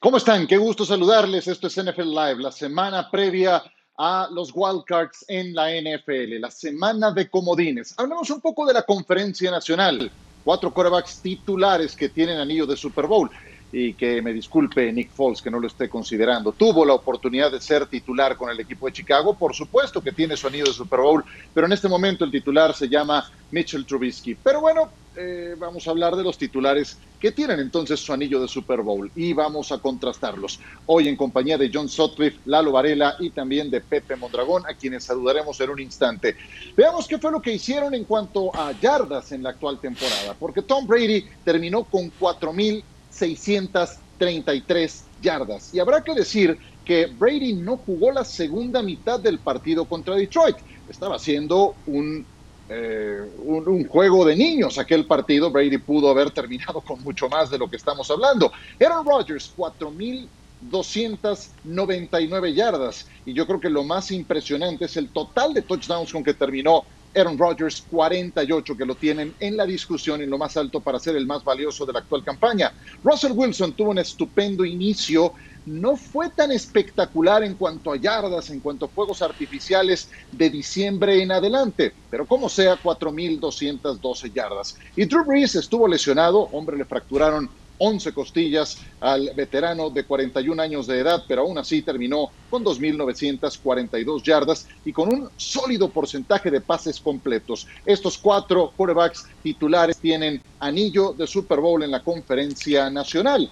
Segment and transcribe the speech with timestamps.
[0.00, 0.46] ¿Cómo están?
[0.46, 1.48] Qué gusto saludarles.
[1.48, 3.60] Esto es NFL Live, la semana previa
[3.96, 7.94] a los wildcards en la NFL, la semana de comodines.
[7.96, 10.08] Hablamos un poco de la conferencia nacional.
[10.44, 13.28] Cuatro quarterbacks titulares que tienen anillo de Super Bowl
[13.72, 16.52] y que me disculpe Nick Foles que no lo esté considerando.
[16.52, 20.36] Tuvo la oportunidad de ser titular con el equipo de Chicago, por supuesto que tiene
[20.36, 24.34] su anillo de Super Bowl, pero en este momento el titular se llama Mitchell Trubisky.
[24.36, 28.46] Pero bueno, eh, vamos a hablar de los titulares que tienen entonces su anillo de
[28.46, 30.60] Super Bowl y vamos a contrastarlos.
[30.86, 35.04] Hoy en compañía de John Sutcliffe, Lalo Varela y también de Pepe Mondragón, a quienes
[35.04, 36.36] saludaremos en un instante.
[36.76, 40.62] Veamos qué fue lo que hicieron en cuanto a yardas en la actual temporada, porque
[40.62, 42.84] Tom Brady terminó con 4.000
[43.18, 45.74] 633 yardas.
[45.74, 50.56] Y habrá que decir que Brady no jugó la segunda mitad del partido contra Detroit.
[50.88, 52.24] Estaba haciendo un,
[52.68, 55.50] eh, un, juego de niños aquel partido.
[55.50, 58.52] Brady pudo haber terminado con mucho más de lo que estamos hablando.
[58.80, 63.08] Aaron Rodgers, 4.299 yardas.
[63.26, 66.84] Y yo creo que lo más impresionante es el total de touchdowns con que terminó
[67.14, 71.16] Aaron Rodgers 48 que lo tienen en la discusión en lo más alto para ser
[71.16, 72.72] el más valioso de la actual campaña.
[73.02, 75.34] Russell Wilson tuvo un estupendo inicio,
[75.66, 81.22] no fue tan espectacular en cuanto a yardas, en cuanto a fuegos artificiales de diciembre
[81.22, 84.76] en adelante, pero como sea 4.212 yardas.
[84.96, 90.86] Y Drew Brees estuvo lesionado, hombre, le fracturaron 11 costillas al veterano de 41 años
[90.86, 96.60] de edad, pero aún así terminó con 2.942 yardas y con un sólido porcentaje de
[96.60, 97.66] pases completos.
[97.86, 103.50] Estos cuatro quarterbacks titulares tienen anillo de Super Bowl en la conferencia nacional.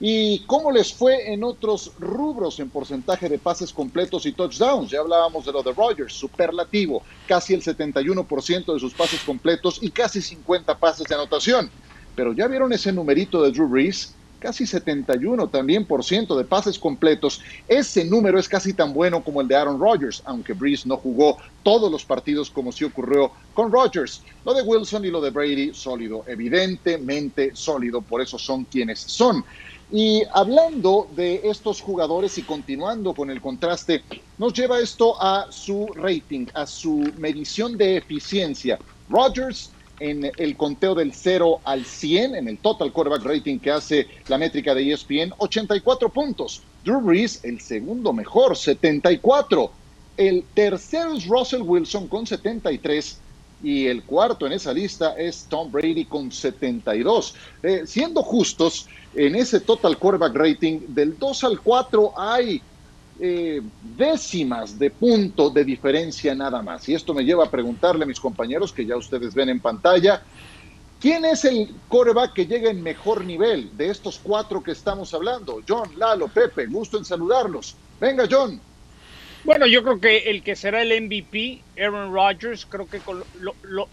[0.00, 4.90] ¿Y cómo les fue en otros rubros en porcentaje de pases completos y touchdowns?
[4.90, 9.90] Ya hablábamos de lo de Rogers, superlativo, casi el 71% de sus pases completos y
[9.90, 11.68] casi 50 pases de anotación
[12.18, 16.76] pero ya vieron ese numerito de Drew Brees, casi 71 también por ciento de pases
[16.76, 17.40] completos.
[17.68, 21.38] Ese número es casi tan bueno como el de Aaron Rodgers, aunque Brees no jugó
[21.62, 24.24] todos los partidos como sí ocurrió con Rodgers.
[24.44, 29.44] Lo de Wilson y lo de Brady, sólido, evidentemente sólido, por eso son quienes son.
[29.92, 34.02] Y hablando de estos jugadores y continuando con el contraste,
[34.38, 38.76] nos lleva esto a su rating, a su medición de eficiencia.
[39.08, 44.06] Rodgers en el conteo del 0 al 100, en el total quarterback rating que hace
[44.28, 46.62] la métrica de ESPN, 84 puntos.
[46.84, 49.70] Drew Brees, el segundo mejor, 74.
[50.16, 53.18] El tercero es Russell Wilson con 73
[53.62, 57.34] y el cuarto en esa lista es Tom Brady con 72.
[57.62, 62.62] Eh, siendo justos, en ese total quarterback rating del 2 al 4 hay
[63.20, 63.60] eh,
[63.96, 66.88] décimas de punto de diferencia nada más.
[66.88, 70.22] Y esto me lleva a preguntarle a mis compañeros, que ya ustedes ven en pantalla,
[71.00, 75.60] ¿quién es el coreback que llega en mejor nivel de estos cuatro que estamos hablando?
[75.66, 77.76] John, Lalo, Pepe, gusto en saludarlos.
[78.00, 78.60] Venga, John.
[79.44, 83.22] Bueno, yo creo que el que será el MVP, Aaron Rodgers, creo que con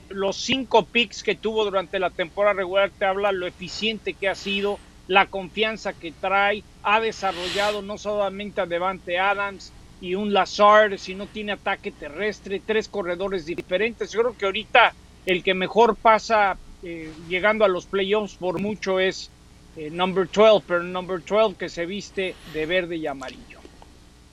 [0.10, 4.36] los cinco picks que tuvo durante la temporada regular te habla lo eficiente que ha
[4.36, 9.72] sido, la confianza que trae, ha desarrollado no solamente a Devante Adams
[10.02, 14.12] y un Lazard, sino tiene ataque terrestre, tres corredores diferentes.
[14.12, 14.94] Yo creo que ahorita
[15.26, 19.30] el que mejor pasa eh, llegando a los playoffs por mucho es
[19.78, 23.60] eh, number 12, pero number 12 que se viste de verde y amarillo.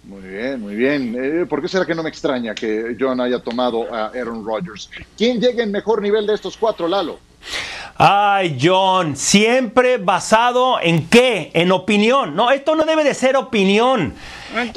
[0.04, 1.16] Muy bien, muy bien.
[1.16, 4.90] Eh, ¿Por qué será que no me extraña que John haya tomado a Aaron Rodgers?
[5.16, 7.20] ¿Quién llega en mejor nivel de estos cuatro, Lalo?
[7.96, 11.50] Ay, John, siempre basado en qué?
[11.54, 12.34] En opinión.
[12.34, 14.14] No, esto no debe de ser opinión.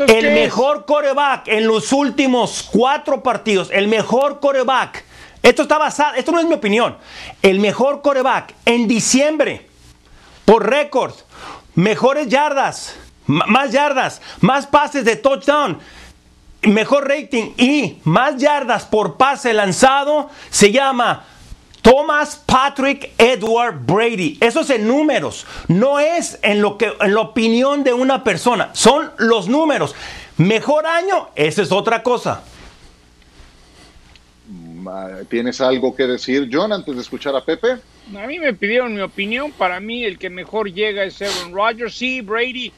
[0.07, 5.03] el mejor coreback en los últimos cuatro partidos, el mejor coreback.
[5.41, 6.97] Esto está basado, esto no es mi opinión.
[7.41, 9.67] El mejor coreback en diciembre,
[10.43, 11.13] por récord,
[11.75, 15.79] mejores yardas, más yardas, más pases de touchdown,
[16.63, 21.25] mejor rating y más yardas por pase lanzado, se llama
[21.85, 24.39] Thomas Patrick Edward Brady.
[24.41, 25.45] Eso es en números.
[25.67, 28.71] No es en lo que en la opinión de una persona.
[28.73, 29.93] Son los números.
[30.37, 32.43] Mejor año, esa es otra cosa.
[35.29, 37.77] ¿Tienes algo que decir, John, antes de escuchar a Pepe?
[38.17, 39.51] A mí me pidieron mi opinión.
[39.51, 41.95] Para mí, el que mejor llega es Aaron Rodgers.
[41.95, 42.73] Sí, Brady.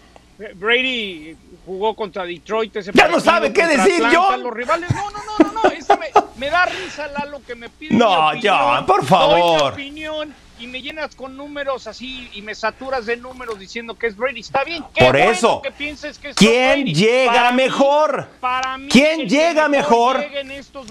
[0.56, 1.36] Brady
[1.66, 2.76] jugó contra Detroit.
[2.76, 4.44] Ese ya no sabe qué decir, John.
[4.44, 4.90] Los rivales.
[4.92, 5.64] No, no, no, no.
[5.64, 5.70] no.
[5.70, 7.96] me, me da risa, Lalo, que me pide.
[7.96, 9.74] No, John, por favor.
[9.74, 14.18] opinión y me llenas con números así y me saturas de números diciendo que es
[14.18, 14.40] Brady.
[14.42, 14.84] Está bien.
[14.98, 15.62] Por eso.
[15.62, 18.28] Que pienses que es ¿Quién llega mejor?
[18.40, 20.24] para mí, ¿Quién llega mejor?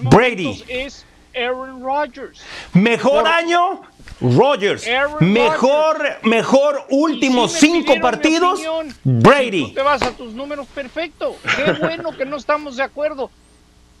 [0.03, 0.63] Brady.
[0.67, 1.05] Es
[1.35, 2.41] Aaron Rodgers.
[2.73, 3.81] ¿Mejor año?
[4.21, 4.85] Rogers.
[5.19, 8.61] mejor, mejor últimos cinco partidos.
[9.03, 9.67] Brady.
[9.67, 11.35] tú te vas a tus números perfecto.
[11.55, 13.29] Qué bueno que no estamos de acuerdo.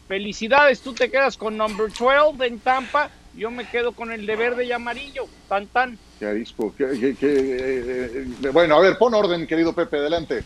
[0.07, 3.09] Felicidades, tú te quedas con number 12 en Tampa.
[3.35, 5.27] Yo me quedo con el de verde y amarillo.
[5.47, 5.97] Tan tan.
[6.19, 10.43] Qué eh, eh, bueno, a ver, pon orden, querido Pepe, adelante.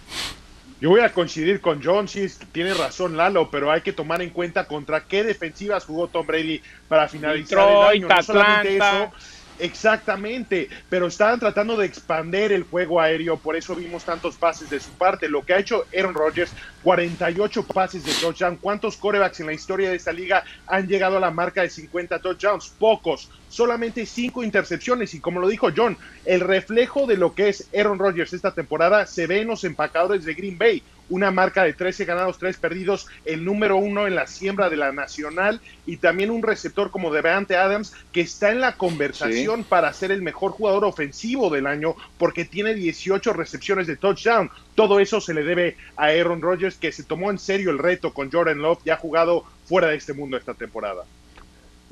[0.82, 4.32] Yo voy a coincidir con John, sí, tiene razón Lalo, pero hay que tomar en
[4.32, 8.08] cuenta contra qué defensivas jugó Tom Brady para finalizar el año.
[8.08, 9.12] No solamente eso,
[9.62, 14.80] Exactamente, pero estaban tratando de expander el juego aéreo, por eso vimos tantos pases de
[14.80, 15.30] su parte.
[15.30, 18.58] Lo que ha hecho Aaron Rodgers, 48 pases de touchdown.
[18.58, 22.18] ¿Cuántos corebacks en la historia de esta liga han llegado a la marca de 50
[22.18, 22.70] touchdowns?
[22.80, 25.14] Pocos, solamente 5 intercepciones.
[25.14, 29.06] Y como lo dijo John, el reflejo de lo que es Aaron Rodgers esta temporada
[29.06, 30.82] se ve en los empacadores de Green Bay
[31.12, 34.94] una marca de 13 ganados, 3 perdidos, el número uno en la siembra de la
[34.94, 40.12] nacional y también un receptor como Devante Adams que está en la conversación para ser
[40.12, 44.50] el mejor jugador ofensivo del año porque tiene 18 recepciones de touchdown.
[44.74, 48.14] Todo eso se le debe a Aaron Rodgers que se tomó en serio el reto
[48.14, 51.04] con Jordan Love y ha jugado fuera de este mundo esta temporada.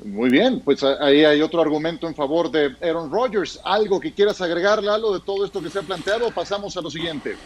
[0.04, 3.60] Muy bien, pues ahí hay otro argumento en favor de Aaron Rodgers.
[3.64, 6.30] ¿Algo que quieras agregarle, algo de todo esto que se ha planteado?
[6.30, 7.36] Pasamos a lo siguiente.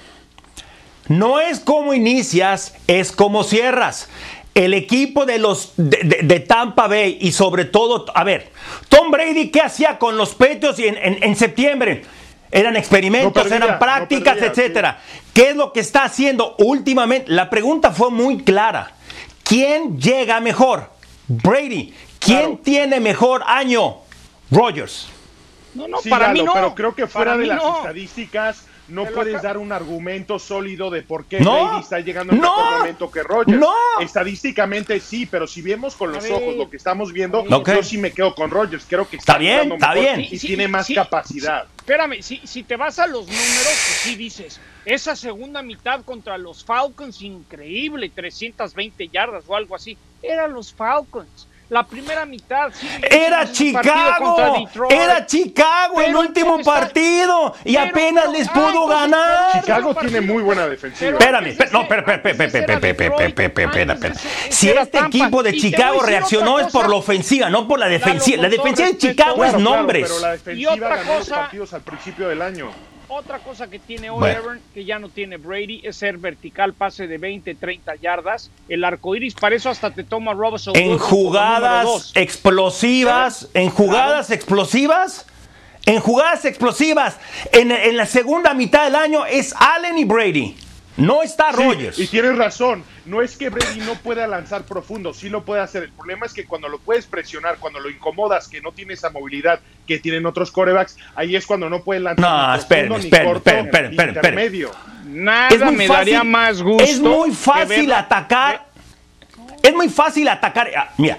[1.09, 4.09] No es como inicias, es como cierras.
[4.55, 8.53] El equipo de los de, Tampa Bay y sobre todo, a ver,
[8.89, 12.05] Tom Brady, ¿qué hacía con los Patriots en, en, septiembre?
[12.53, 15.00] Eran experimentos, eran prácticas, etcétera.
[15.33, 17.33] ¿Qué es lo que está haciendo últimamente?
[17.33, 18.93] La pregunta fue muy clara.
[19.43, 20.89] ¿Quién llega mejor?
[21.27, 21.93] Brady.
[22.25, 23.97] ¿Quién tiene mejor año?
[24.50, 25.09] Rogers.
[25.75, 26.53] No, no, para mí no.
[26.53, 31.25] Pero creo que fuera de las estadísticas no puedes dar un argumento sólido de por
[31.25, 32.55] qué Brady está llegando en no.
[32.55, 33.59] mejor momento que Rogers.
[33.59, 33.73] No.
[34.00, 38.12] Estadísticamente sí, pero si vemos con los ojos lo que estamos viendo, yo sí me
[38.12, 38.85] quedo con Rogers.
[38.88, 40.21] Creo que está, bien, está bien.
[40.21, 41.67] Y tiene más capacidad.
[41.76, 46.38] espérame, si, si te vas a los números, pues sí dices, esa segunda mitad contra
[46.38, 52.70] los Falcons, increíble, 320 yardas o algo así, eran los Falcons la primera mitad.
[53.02, 59.61] era Chicago, era Chicago el último partido y apenas les pudo ganar.
[59.61, 61.12] Chicago tiene muy buena defensiva.
[61.12, 62.20] Espérame, no, espérame,
[64.50, 68.43] Si este equipo de Chicago reaccionó es por la ofensiva, no por la defensiva.
[68.43, 70.08] La defensiva de Chicago es nombres.
[70.08, 72.94] Pero la defensiva ganó los partidos al principio del año.
[73.09, 74.31] Otra cosa que tiene hoy
[74.73, 78.51] que ya no tiene Brady, es ser vertical, pase de 20, 30 yardas.
[78.69, 80.75] El arco iris, para eso hasta te toma Robinson.
[80.77, 85.27] En jugadas explosivas, en jugadas explosivas,
[85.87, 87.19] en jugadas explosivas,
[87.53, 90.57] en, en la segunda mitad del año es Allen y Brady.
[90.96, 91.99] No está Rogers.
[91.99, 92.85] y tienes razón.
[93.05, 95.82] No es que Brady no pueda lanzar profundo, sí lo puede hacer.
[95.82, 99.11] El problema es que cuando lo puedes presionar, cuando lo incomodas, que no tiene esa
[99.11, 102.25] movilidad que tienen otros corebacks, ahí es cuando no puede lanzar.
[102.25, 104.69] No, esperen, esperen, esperen, esperen,
[105.06, 106.85] Nada me daría más gusto.
[106.85, 108.67] Es muy fácil atacar.
[109.62, 110.70] Es muy fácil atacar.
[110.76, 111.19] Ah, mira,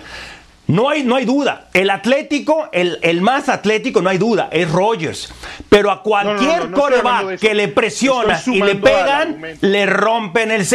[0.68, 1.70] no hay, no hay duda.
[1.74, 5.32] El Atlético, el, el, más atlético, no hay duda, es Rogers.
[5.70, 10.66] Pero a cualquier coreback que le presionas y le pegan, le rompen el,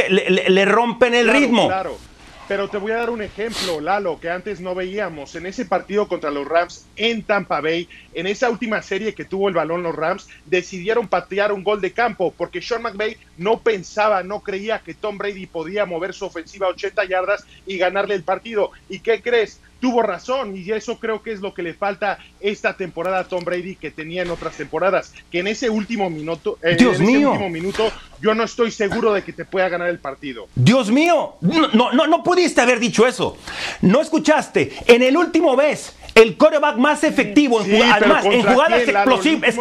[0.49, 1.67] le, rompen el ritmo.
[1.69, 1.99] Claro.
[2.47, 5.37] Pero te voy a dar un ejemplo, Lalo, que antes no veíamos.
[5.37, 9.49] En ese partido contra los Rams en Tampa Bay, en esa última serie que tuvo
[9.49, 14.25] el balón los Rams, decidieron patear un gol de campo porque Sean McVay no pensaba,
[14.25, 18.25] no creía que Tom Brady podía mover su ofensiva a 80 yardas y ganarle el
[18.25, 18.73] partido.
[18.89, 19.61] ¿Y qué crees?
[19.81, 23.45] Tuvo razón y eso creo que es lo que le falta esta temporada a Tom
[23.45, 27.49] Brady que tenía en otras temporadas, que en ese último minuto, eh, en ese último
[27.49, 30.49] minuto yo no estoy seguro de que te pueda ganar el partido.
[30.55, 33.37] Dios mío, no, no, no pudiste haber dicho eso.
[33.81, 34.73] No escuchaste.
[34.87, 39.55] En el último vez, el coreback más efectivo en, en jugadas explosivas.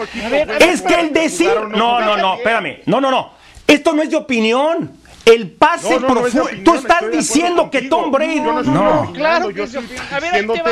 [0.60, 1.52] Es, que el decir.
[1.70, 2.80] No, no, no, espérame.
[2.86, 3.32] No, no, no.
[3.68, 4.99] Esto no es de opinión.
[5.30, 6.50] El pase profundo.
[6.64, 8.40] Tú estás diciendo que Tom Brady.
[8.40, 9.68] No, no, claro que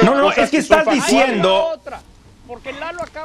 [0.03, 1.79] No, no, es que estás diciendo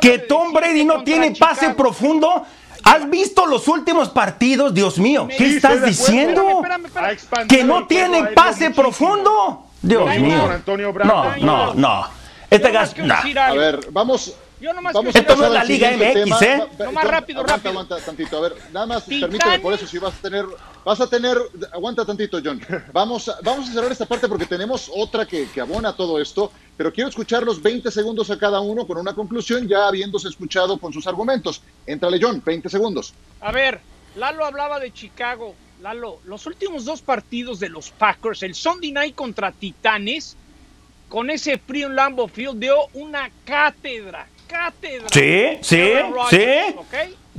[0.01, 2.45] que Tom Brady no tiene pase profundo.
[2.85, 4.75] ¿Has visto los últimos partidos?
[4.75, 6.63] Dios mío, ¿qué estás diciendo?
[7.49, 9.67] ¿Que no tiene pase profundo?
[9.81, 10.51] Dios mío.
[11.05, 12.07] No, no, no.
[12.51, 12.95] Este gas.
[13.37, 14.35] A ver, vamos.
[14.63, 16.69] Yo nomás Vamos Esto no es la Liga MX, ¿eh?
[16.79, 17.71] No más rápido, aguanta, rápido.
[17.71, 18.39] Aguanta tantito.
[18.39, 20.47] A ver, nada más permíteme por eso si vas a tener
[20.85, 21.37] vas a tener
[21.73, 22.61] aguanta tantito, John.
[22.93, 26.53] Vamos a, vamos a cerrar esta parte porque tenemos otra que, que abona todo esto,
[26.77, 30.79] pero quiero escuchar los 20 segundos a cada uno con una conclusión ya habiéndose escuchado
[30.79, 31.61] con sus argumentos.
[31.85, 33.15] Entrale, John, 20 segundos.
[33.41, 33.81] A ver,
[34.15, 35.57] Lalo hablaba de Chicago.
[35.81, 40.37] Lalo, los últimos dos partidos de los Packers, el Sunday Night contra Titanes,
[41.09, 45.09] con ese frío en Lambeau Field dio una cátedra cátedra.
[45.11, 45.93] Sí, sí,
[46.31, 46.39] sí.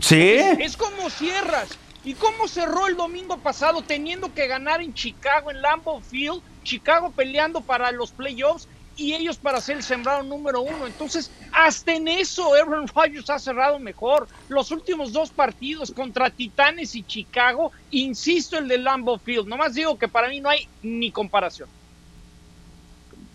[0.02, 0.36] Sí.
[0.60, 1.70] Es, como cierras.
[2.04, 6.42] ¿Y cómo cerró el domingo pasado teniendo que ganar en Chicago, en Lambeau Field?
[6.64, 8.68] Chicago peleando para los playoffs
[8.98, 10.86] y ellos para ser el sembrado número uno.
[10.86, 14.28] Entonces, hasta en eso Aaron Rodgers ha cerrado mejor.
[14.50, 19.48] Los últimos dos partidos contra Titanes y Chicago, insisto, el de Lambeau Field.
[19.48, 21.70] Nomás digo que para mí no hay ni comparación.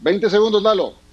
[0.00, 1.07] 20 segundos, Lalo.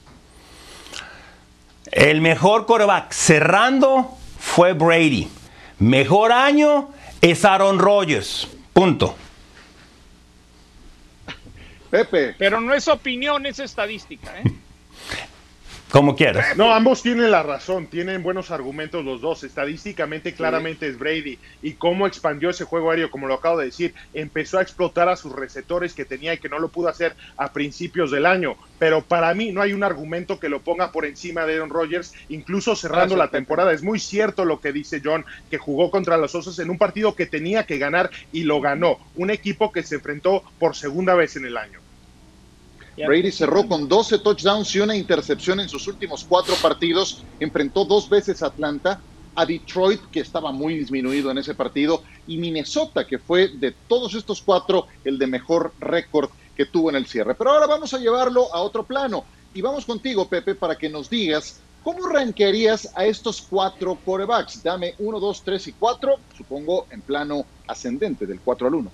[1.92, 5.28] El mejor coreback cerrando fue Brady.
[5.80, 6.90] Mejor año
[7.22, 8.48] es Aaron Rodgers.
[8.74, 9.16] Punto.
[11.90, 12.36] Pepe.
[12.38, 14.40] Pero no es opinión, es estadística.
[14.40, 14.44] ¿eh?
[15.92, 16.58] Como quieras.
[16.58, 19.44] No, ambos tienen la razón, tienen buenos argumentos los dos.
[19.44, 21.40] Estadísticamente, claramente es Brady.
[21.62, 25.16] Y cómo expandió ese juego aéreo, como lo acabo de decir, empezó a explotar a
[25.16, 28.58] sus receptores que tenía y que no lo pudo hacer a principios del año.
[28.78, 32.14] Pero para mí no hay un argumento que lo ponga por encima de Aaron Rodgers,
[32.30, 33.72] incluso cerrando la temporada.
[33.72, 37.16] Es muy cierto lo que dice John, que jugó contra los Osos en un partido
[37.16, 38.98] que tenía que ganar y lo ganó.
[39.16, 41.85] Un equipo que se enfrentó por segunda vez en el año.
[42.98, 47.24] Brady cerró con 12 touchdowns y una intercepción en sus últimos cuatro partidos.
[47.40, 49.02] Enfrentó dos veces a Atlanta,
[49.36, 54.14] a Detroit, que estaba muy disminuido en ese partido, y Minnesota, que fue de todos
[54.16, 57.36] estos cuatro el de mejor récord que tuvo en el cierre.
[57.36, 59.26] Pero ahora vamos a llevarlo a otro plano.
[59.54, 64.64] Y vamos contigo, Pepe, para que nos digas cómo ranquearías a estos cuatro quarterbacks.
[64.64, 68.92] Dame uno, dos, tres y cuatro, supongo en plano ascendente, del 4 al 1.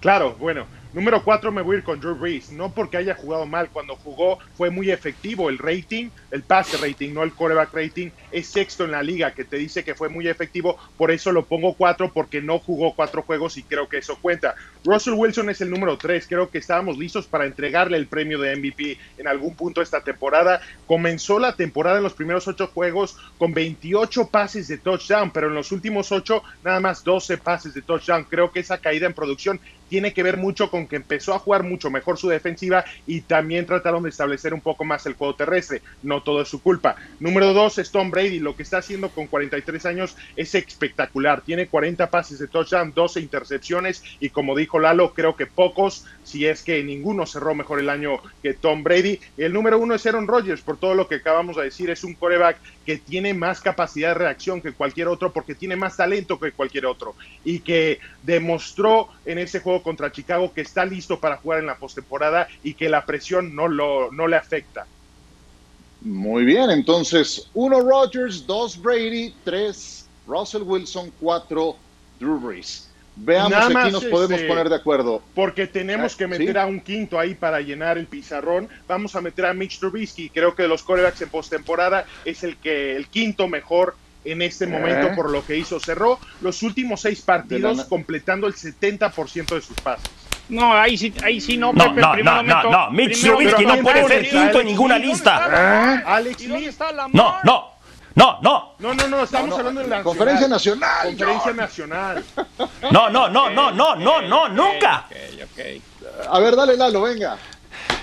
[0.00, 3.46] Claro, bueno, Número 4 me voy a ir con Drew Brees, no porque haya jugado
[3.46, 5.48] mal, cuando jugó fue muy efectivo.
[5.48, 9.44] El rating, el pase rating, no el coreback rating, es sexto en la liga, que
[9.44, 13.22] te dice que fue muy efectivo, por eso lo pongo 4 porque no jugó cuatro
[13.22, 14.54] juegos y creo que eso cuenta.
[14.84, 18.54] Russell Wilson es el número 3, creo que estábamos listos para entregarle el premio de
[18.54, 20.60] MVP en algún punto esta temporada.
[20.86, 25.54] Comenzó la temporada en los primeros 8 juegos con 28 pases de touchdown, pero en
[25.54, 28.24] los últimos 8 nada más 12 pases de touchdown.
[28.24, 29.58] Creo que esa caída en producción
[29.92, 33.66] tiene que ver mucho con que empezó a jugar mucho mejor su defensiva y también
[33.66, 35.82] trataron de establecer un poco más el juego terrestre.
[36.02, 36.96] No todo es su culpa.
[37.20, 38.38] Número dos es Tom Brady.
[38.38, 41.42] Lo que está haciendo con 43 años es espectacular.
[41.42, 46.46] Tiene 40 pases de touchdown, 12 intercepciones y como dijo Lalo, creo que pocos, si
[46.46, 49.20] es que ninguno cerró mejor el año que Tom Brady.
[49.36, 51.90] El número uno es Aaron Rodgers, por todo lo que acabamos de decir.
[51.90, 52.56] Es un coreback
[52.86, 56.86] que tiene más capacidad de reacción que cualquier otro porque tiene más talento que cualquier
[56.86, 61.66] otro y que demostró en ese juego contra Chicago que está listo para jugar en
[61.66, 64.86] la postemporada y que la presión no, lo, no le afecta.
[66.00, 71.76] Muy bien, entonces uno Rodgers, dos Brady, tres Russell Wilson, cuatro
[72.18, 72.88] Drew Brees.
[73.14, 75.22] Veamos si aquí nos podemos este, poner de acuerdo.
[75.34, 78.68] Porque tenemos ah, que meter a un quinto ahí para llenar el pizarrón.
[78.88, 80.30] Vamos a meter a Mitch Trubisky.
[80.30, 84.66] Creo que de los corebacks en postemporada es el que el quinto mejor en este
[84.66, 85.12] momento eh.
[85.14, 85.80] por lo que hizo.
[85.80, 90.08] Cerró los últimos seis partidos completando el 70% de sus pases.
[90.48, 94.06] No, ahí sí, ahí sí no, no, No, no, no, no, Mitch Trubisky no puede
[94.06, 96.02] ser quinto en ninguna lista.
[96.04, 96.80] Alex Smith.
[97.12, 97.72] No, no.
[98.14, 98.74] No, no.
[98.78, 101.08] No, no, no, estamos hablando de la Conferencia Nacional.
[101.08, 102.24] Conferencia Nacional.
[102.90, 105.06] No, no, no, no, no, no, no, nunca.
[106.28, 107.38] A ver, dale, Lalo, venga.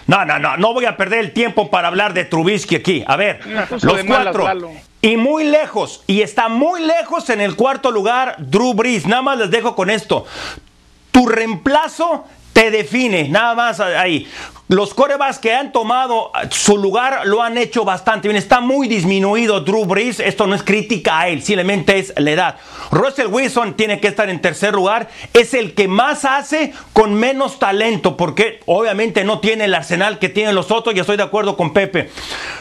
[0.08, 3.04] No, no, no, no voy a perder el tiempo para hablar de Trubisky aquí.
[3.06, 4.72] A ver, los cuatro.
[5.02, 9.06] Y muy lejos, y está muy lejos en el cuarto lugar Drew Brees.
[9.06, 10.26] Nada más les dejo con esto.
[11.12, 14.28] Tu reemplazo te define, nada más ahí.
[14.70, 18.38] Los corebacks que han tomado su lugar lo han hecho bastante bien.
[18.38, 20.20] Está muy disminuido Drew Brees.
[20.20, 22.56] Esto no es crítica a él, simplemente es la edad.
[22.92, 25.10] Russell Wilson tiene que estar en tercer lugar.
[25.34, 30.30] Es el que más hace con menos talento, porque obviamente no tiene el arsenal que
[30.30, 30.96] tienen los otros.
[30.96, 32.12] Y estoy de acuerdo con Pepe.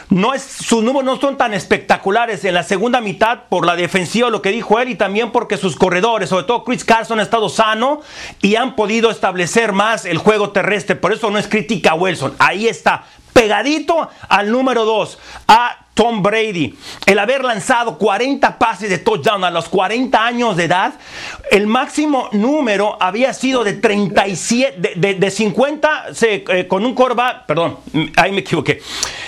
[0.09, 4.31] No es, sus números no son tan espectaculares en la segunda mitad por la defensiva,
[4.31, 7.49] lo que dijo él, y también porque sus corredores, sobre todo Chris Carson, han estado
[7.49, 8.01] sano
[8.41, 10.95] y han podido establecer más el juego terrestre.
[10.95, 12.35] Por eso no es crítica Wilson.
[12.39, 13.03] Ahí está,
[13.33, 16.73] pegadito al número 2, a Tom Brady.
[17.05, 20.93] El haber lanzado 40 pases de touchdown a los 40 años de edad,
[21.51, 27.79] el máximo número había sido de 37, de, 50 eh, con un quarterback, perdón,
[28.15, 28.81] ahí me equivoqué,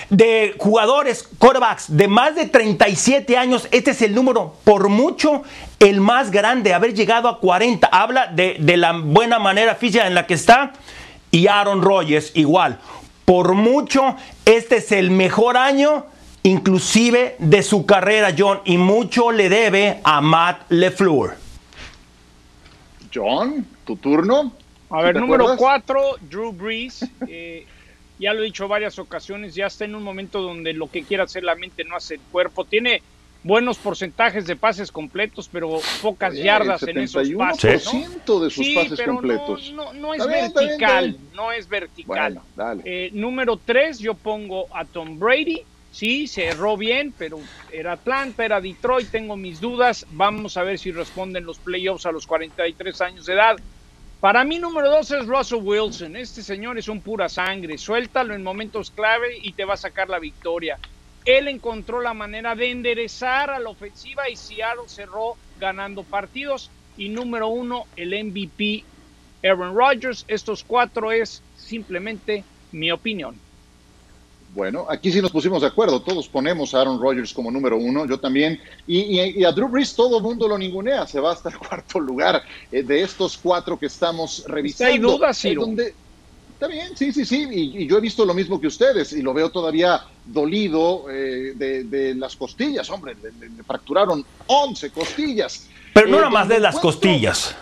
[0.10, 5.44] de jugadores, quarterbacks de más de 37 años, este es el número por mucho
[5.80, 7.88] el más grande, haber llegado a 40.
[7.88, 10.72] Habla de, de la buena manera física en la que está
[11.32, 12.80] y Aaron Rodgers igual.
[13.26, 16.06] Por mucho, este es el mejor año
[16.44, 21.36] inclusive de su carrera, John, y mucho le debe a Matt LeFleur.
[23.14, 24.52] John, tu turno.
[24.90, 27.06] A ver, número 4, Drew Brees.
[27.28, 27.66] Eh,
[28.20, 31.24] ya lo he dicho varias ocasiones, ya está en un momento donde lo que quiere
[31.24, 32.66] hacer la mente no hace el cuerpo.
[32.66, 33.02] Tiene
[33.44, 37.86] buenos porcentajes de pases completos, pero pocas yardas en esos pases.
[37.94, 38.40] ¿no?
[38.40, 39.74] de sus pases completos.
[39.74, 42.42] No, es vertical, no es vertical.
[43.14, 45.64] número tres, yo pongo a Tom Brady.
[45.92, 47.38] Sí, cerró bien, pero
[47.70, 50.06] era Atlanta, era Detroit, tengo mis dudas.
[50.12, 53.58] Vamos a ver si responden los playoffs a los 43 años de edad.
[54.22, 56.16] Para mí, número dos es Russell Wilson.
[56.16, 57.78] Este señor es un pura sangre.
[57.78, 60.80] Suéltalo en momentos clave y te va a sacar la victoria.
[61.26, 66.70] Él encontró la manera de enderezar a la ofensiva y Seattle cerró ganando partidos.
[66.98, 68.84] Y número uno, el MVP
[69.44, 70.26] Aaron Rodgers.
[70.28, 73.36] Estos cuatro es simplemente mi opinión.
[74.54, 76.02] Bueno, aquí sí nos pusimos de acuerdo.
[76.02, 78.60] Todos ponemos a Aaron Rodgers como número uno, yo también.
[78.86, 81.08] Y, a Drew Brees todo el mundo lo ningunea.
[81.08, 84.92] Se va hasta el cuarto lugar eh, de estos cuatro que estamos revisando.
[84.92, 85.56] Hay dudas, sí.
[86.62, 87.48] Está bien, sí, sí, sí.
[87.50, 92.14] Y, yo he visto lo mismo que ustedes y lo veo todavía dolido eh, de,
[92.14, 92.88] las costillas.
[92.92, 95.66] Hombre, le, fracturaron 11 costillas.
[95.92, 97.56] Pero no eh, nada más de las costillas.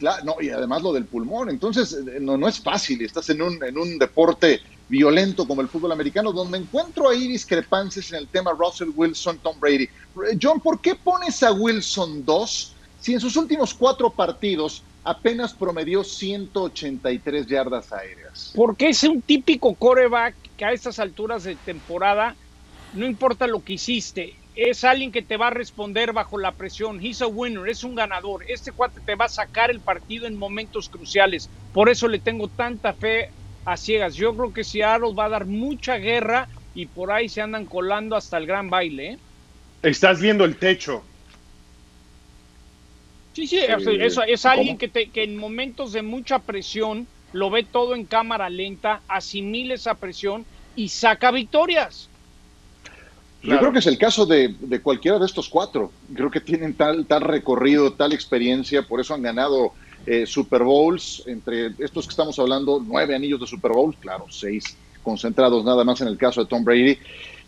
[0.00, 1.48] no, y además lo del pulmón.
[1.48, 3.02] Entonces, no, no es fácil.
[3.02, 8.10] Estás en un, en un deporte violento como el fútbol americano, donde encuentro ahí discrepancias
[8.10, 9.88] en el tema Russell Wilson, Tom Brady.
[10.42, 16.04] John, ¿por qué pones a Wilson 2 si en sus últimos cuatro partidos apenas promedió
[16.04, 18.52] 183 yardas aéreas?
[18.54, 22.36] Porque es un típico coreback que a estas alturas de temporada,
[22.92, 27.02] no importa lo que hiciste, es alguien que te va a responder bajo la presión.
[27.02, 28.44] He's a winner, es un ganador.
[28.48, 31.48] Este cuate te va a sacar el partido en momentos cruciales.
[31.72, 33.30] Por eso le tengo tanta fe
[33.64, 34.14] a ciegas.
[34.14, 38.14] Yo creo que Seattle va a dar mucha guerra y por ahí se andan colando
[38.14, 39.12] hasta el gran baile.
[39.12, 39.18] ¿eh?
[39.84, 41.02] Estás viendo el techo.
[43.38, 43.58] Sí, sí,
[44.00, 48.04] eso es alguien que, te, que en momentos de mucha presión lo ve todo en
[48.04, 52.08] cámara lenta, asimila esa presión y saca victorias.
[53.44, 55.92] Yo creo que es el caso de, de, cualquiera de estos cuatro.
[56.12, 59.72] Creo que tienen tal, tal recorrido, tal experiencia, por eso han ganado
[60.04, 64.76] eh, Super Bowls, entre estos que estamos hablando, nueve anillos de Super Bowls, claro, seis
[65.04, 66.98] concentrados nada más en el caso de Tom Brady.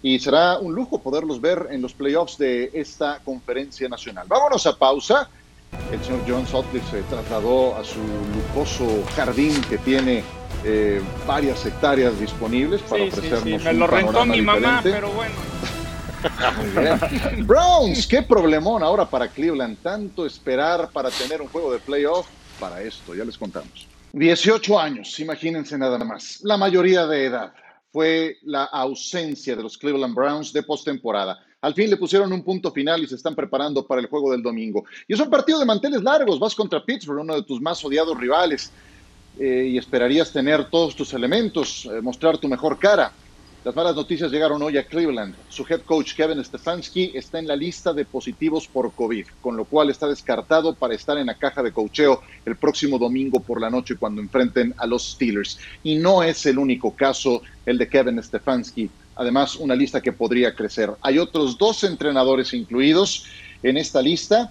[0.02, 4.26] Y será un lujo poderlos ver en los playoffs de esta conferencia nacional.
[4.28, 5.28] Vámonos a pausa.
[5.92, 7.98] El señor John Sutcliffe se trasladó a su
[8.34, 10.22] lujoso jardín que tiene
[10.64, 13.62] eh, varias hectáreas disponibles para ofrecernos.
[13.62, 15.34] Sí, Me lo rentó mi mamá, pero bueno.
[17.46, 19.78] Browns, qué problemón ahora para Cleveland.
[19.82, 22.26] Tanto esperar para tener un juego de playoff
[22.58, 23.86] para esto, ya les contamos.
[24.12, 26.40] 18 años, imagínense nada más.
[26.42, 27.52] La mayoría de edad
[27.92, 31.38] fue la ausencia de los Cleveland Browns de postemporada.
[31.62, 34.42] Al fin le pusieron un punto final y se están preparando para el juego del
[34.42, 34.84] domingo.
[35.06, 36.38] Y es un partido de manteles largos.
[36.38, 38.72] Vas contra Pittsburgh, uno de tus más odiados rivales.
[39.38, 43.12] Eh, y esperarías tener todos tus elementos, eh, mostrar tu mejor cara.
[43.62, 45.34] Las malas noticias llegaron hoy a Cleveland.
[45.50, 49.66] Su head coach Kevin Stefanski está en la lista de positivos por COVID, con lo
[49.66, 53.68] cual está descartado para estar en la caja de cocheo el próximo domingo por la
[53.68, 55.58] noche cuando enfrenten a los Steelers.
[55.82, 58.90] Y no es el único caso el de Kevin Stefanski.
[59.20, 60.90] Además, una lista que podría crecer.
[61.02, 63.26] Hay otros dos entrenadores incluidos
[63.62, 64.50] en esta lista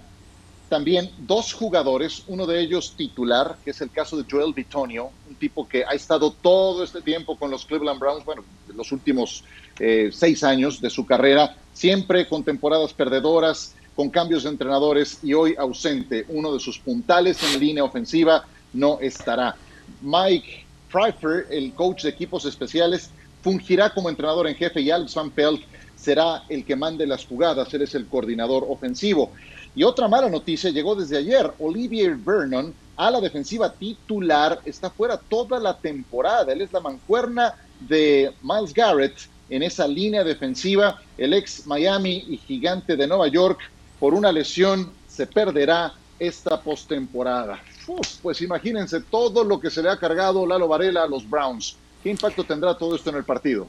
[0.68, 5.34] también dos jugadores, uno de ellos titular, que es el caso de Joel Bitonio, un
[5.34, 9.42] tipo que ha estado todo este tiempo con los Cleveland Browns, bueno, los últimos
[9.80, 15.34] eh, seis años de su carrera, siempre con temporadas perdedoras, con cambios de entrenadores y
[15.34, 16.24] hoy ausente.
[16.28, 19.56] Uno de sus puntales en línea ofensiva no estará.
[20.00, 23.10] Mike Pfeiffer, el coach de equipos especiales,
[23.42, 25.62] fungirá como entrenador en jefe y Alex Van Pelt
[25.96, 29.32] será el que mande las jugadas, él es el coordinador ofensivo.
[29.74, 31.52] Y otra mala noticia llegó desde ayer.
[31.58, 36.52] Olivier Vernon, a la defensiva titular, está fuera toda la temporada.
[36.52, 39.14] Él es la mancuerna de Miles Garrett
[39.48, 41.00] en esa línea defensiva.
[41.16, 43.60] El ex Miami y gigante de Nueva York,
[44.00, 47.58] por una lesión, se perderá esta postemporada.
[48.22, 51.76] Pues imagínense todo lo que se le ha cargado Lalo Varela a los Browns.
[52.02, 53.66] ¿Qué impacto tendrá todo esto en el partido?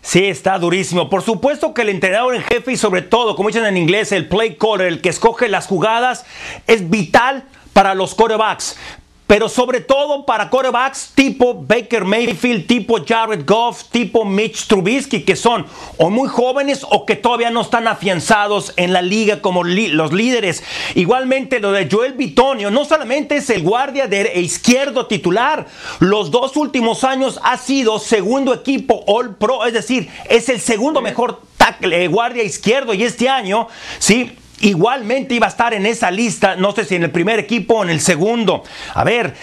[0.00, 1.08] Sí, está durísimo.
[1.08, 4.28] Por supuesto que el entrenador en jefe y sobre todo, como dicen en inglés, el
[4.28, 6.24] play caller, el que escoge las jugadas,
[6.66, 8.76] es vital para los quarterbacks
[9.26, 15.36] pero sobre todo para quarterbacks tipo Baker Mayfield, tipo Jared Goff, tipo Mitch Trubisky, que
[15.36, 20.12] son o muy jóvenes o que todavía no están afianzados en la liga como los
[20.12, 20.62] líderes.
[20.94, 25.66] Igualmente lo de Joel Bitonio, no solamente es el guardia de izquierdo titular,
[25.98, 31.00] los dos últimos años ha sido segundo equipo All Pro, es decir, es el segundo
[31.00, 36.10] mejor tackle, eh, guardia izquierdo y este año, sí, igualmente iba a estar en esa
[36.10, 38.62] lista, no sé si en el primer equipo o en el segundo.
[38.94, 39.34] A ver,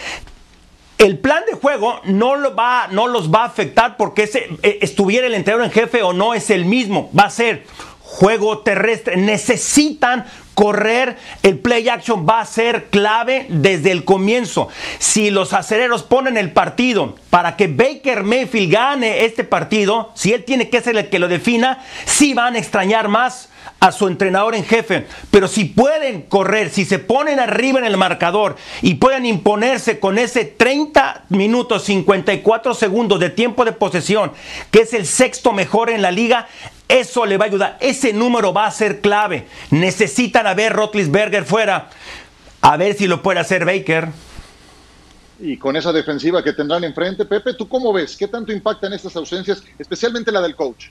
[0.97, 5.65] el plan de juego no, los va a afectar porque ese, eh, estuviera el entrenador
[5.65, 7.11] en jefe o no es el mismo.
[7.17, 7.65] Va a ser
[7.99, 9.17] juego terrestre.
[9.17, 14.69] Necesitan correr, el play action va a ser clave desde el comienzo.
[14.99, 20.43] Si los acereros ponen el partido para que Baker Mayfield gane este partido, si él
[20.43, 24.55] tiene que ser el que lo defina, sí van a extrañar más a su entrenador
[24.55, 25.05] en jefe.
[25.29, 30.17] Pero si pueden correr, si se ponen arriba en el marcador y pueden imponerse con
[30.17, 34.31] ese 30 minutos 54 segundos de tiempo de posesión,
[34.71, 36.47] que es el sexto mejor en la liga,
[36.87, 37.77] eso le va a ayudar.
[37.81, 39.47] Ese número va a ser clave.
[40.45, 41.89] A ver Rotlisberger fuera.
[42.61, 44.09] A ver si lo puede hacer Baker.
[45.39, 48.15] Y con esa defensiva que tendrán enfrente, Pepe, ¿tú cómo ves?
[48.15, 50.87] ¿Qué tanto impactan estas ausencias, especialmente la del coach?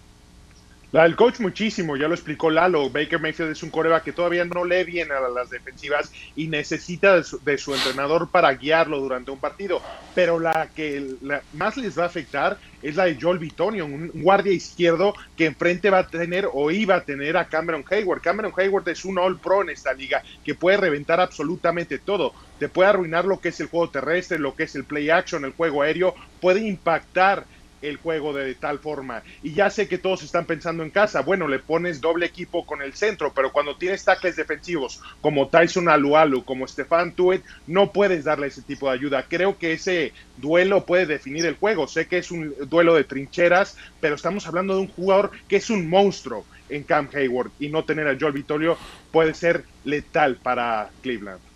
[0.92, 2.90] La del coach muchísimo, ya lo explicó Lalo.
[2.90, 7.16] Baker Mayfield es un coreba que todavía no lee bien a las defensivas y necesita
[7.16, 9.80] de su, entrenador para guiarlo durante un partido.
[10.14, 11.14] Pero la que
[11.54, 15.88] más les va a afectar es la de Joel Bitonio, un guardia izquierdo que enfrente
[15.88, 18.20] va a tener o iba a tener a Cameron Hayward.
[18.20, 22.34] Cameron Hayward es un All Pro en esta liga que puede reventar absolutamente todo.
[22.58, 25.46] Te puede arruinar lo que es el juego terrestre, lo que es el play action,
[25.46, 27.46] el juego aéreo, puede impactar
[27.82, 29.22] el juego de tal forma.
[29.42, 32.80] Y ya sé que todos están pensando en casa, bueno, le pones doble equipo con
[32.80, 38.24] el centro, pero cuando tienes tackles defensivos como Tyson Alualu, como Stefan Tuet, no puedes
[38.24, 39.26] darle ese tipo de ayuda.
[39.28, 41.86] Creo que ese duelo puede definir el juego.
[41.86, 45.70] Sé que es un duelo de trincheras, pero estamos hablando de un jugador que es
[45.70, 48.78] un monstruo en Camp Hayward y no tener a Joel Vittorio
[49.10, 51.51] puede ser letal para Cleveland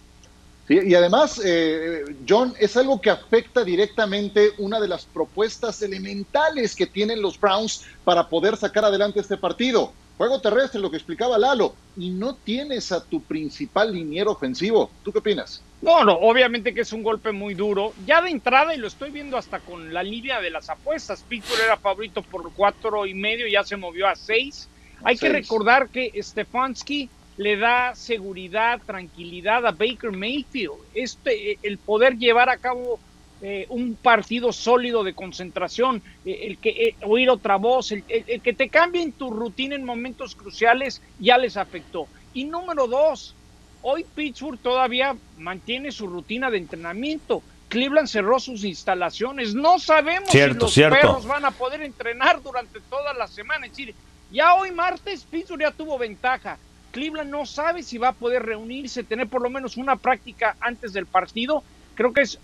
[0.69, 6.87] y además, eh, John, es algo que afecta directamente una de las propuestas elementales que
[6.87, 9.93] tienen los Browns para poder sacar adelante este partido.
[10.19, 14.91] Juego terrestre, lo que explicaba Lalo, y no tienes a tu principal liniero ofensivo.
[15.05, 15.63] ¿Tú qué opinas?
[15.83, 17.93] No, no, obviamente que es un golpe muy duro.
[18.07, 21.61] Ya de entrada, y lo estoy viendo hasta con la línea de las apuestas, Pittsburgh
[21.65, 24.69] era favorito por cuatro y medio, ya se movió a seis.
[25.05, 30.77] Hay que recordar que Stefanski le da seguridad, tranquilidad a Baker Mayfield.
[30.95, 32.99] Este, el poder llevar a cabo
[33.43, 38.53] eh, un partido sólido de concentración, eh, el que eh, oír otra voz, el, que
[38.55, 42.09] te cambien tu rutina en momentos cruciales, ya les afectó.
[42.33, 43.35] Y número dos,
[43.83, 47.43] hoy Pittsburgh todavía mantiene su rutina de entrenamiento.
[47.69, 49.55] Cleveland cerró sus instalaciones.
[49.55, 53.67] No sabemos si los perros van a poder entrenar durante toda la semana.
[53.67, 53.95] Es decir,
[54.31, 56.59] ya hoy martes Pittsburgh ya tuvo ventaja.
[56.97, 60.95] Cleveland no sabe si va a poder reunirse, tener por lo menos una práctica antes
[60.95, 61.63] del partido.
[61.95, 62.39] Creo que es.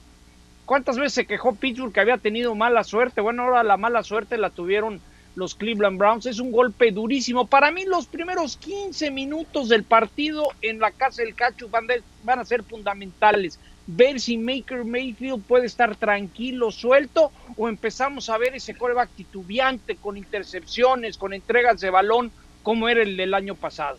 [0.66, 3.22] ¿Cuántas veces se quejó Pittsburgh que había tenido mala suerte?
[3.22, 5.00] Bueno, ahora la mala suerte la tuvieron
[5.36, 6.26] los Cleveland Browns.
[6.26, 7.46] Es un golpe durísimo.
[7.46, 11.86] Para mí, los primeros 15 minutos del partido en la casa del Cacho van,
[12.22, 13.58] van a ser fundamentales.
[13.86, 19.96] Ver si Maker Mayfield puede estar tranquilo, suelto, o empezamos a ver ese coreback titubeante
[19.96, 22.30] con intercepciones, con entregas de balón,
[22.62, 23.96] como era el del año pasado.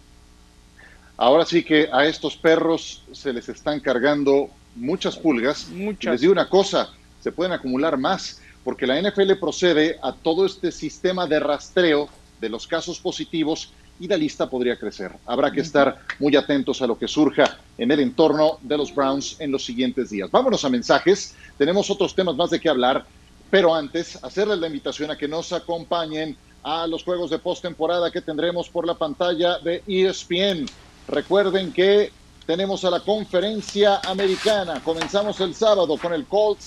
[1.17, 5.67] Ahora sí que a estos perros se les están cargando muchas pulgas.
[6.01, 6.89] Les digo una cosa,
[7.21, 12.09] se pueden acumular más, porque la NFL procede a todo este sistema de rastreo
[12.41, 15.13] de los casos positivos y la lista podría crecer.
[15.25, 19.39] Habrá que estar muy atentos a lo que surja en el entorno de los Browns
[19.39, 20.31] en los siguientes días.
[20.31, 23.05] Vámonos a mensajes, tenemos otros temas más de qué hablar,
[23.51, 28.21] pero antes hacerles la invitación a que nos acompañen a los juegos de postemporada que
[28.21, 30.65] tendremos por la pantalla de ESPN.
[31.07, 32.11] Recuerden que
[32.45, 34.81] tenemos a la conferencia americana.
[34.83, 36.59] Comenzamos el sábado con el Colt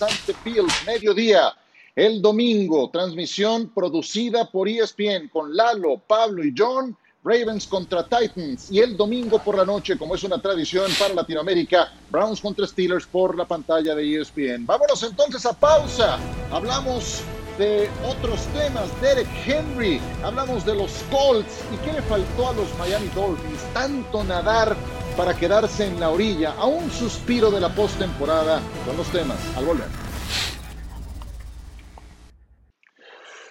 [0.42, 1.52] Field, mediodía.
[1.94, 6.96] El domingo, transmisión producida por ESPN con Lalo, Pablo y John.
[7.26, 8.70] Ravens contra Titans.
[8.70, 13.04] Y el domingo por la noche, como es una tradición para Latinoamérica, Browns contra Steelers
[13.06, 14.64] por la pantalla de ESPN.
[14.64, 16.18] Vámonos entonces a pausa.
[16.52, 17.24] Hablamos
[17.58, 22.66] de otros temas, Derek Henry, hablamos de los Colts y qué le faltó a los
[22.78, 24.76] Miami Dolphins, tanto nadar
[25.16, 29.38] para quedarse en la orilla, a un suspiro de la postemporada con los temas.
[29.56, 29.88] Al volver.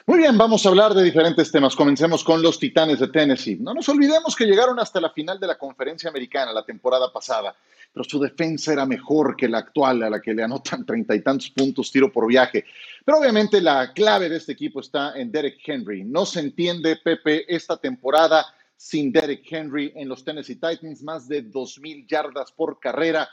[0.07, 1.75] Muy bien, vamos a hablar de diferentes temas.
[1.75, 3.57] Comencemos con los Titanes de Tennessee.
[3.59, 7.55] No nos olvidemos que llegaron hasta la final de la conferencia americana la temporada pasada,
[7.95, 11.21] pero su defensa era mejor que la actual, a la que le anotan treinta y
[11.21, 12.65] tantos puntos tiro por viaje.
[13.05, 16.03] Pero obviamente la clave de este equipo está en Derek Henry.
[16.03, 21.49] No se entiende, Pepe, esta temporada sin Derek Henry en los Tennessee Titans, más de
[21.49, 23.29] 2.000 yardas por carrera.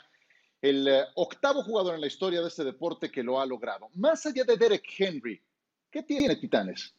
[0.61, 3.89] El eh, octavo jugador en la historia de este deporte que lo ha logrado.
[3.95, 5.41] Más allá de Derek Henry,
[5.93, 6.95] ¿Qué tiene Titanes?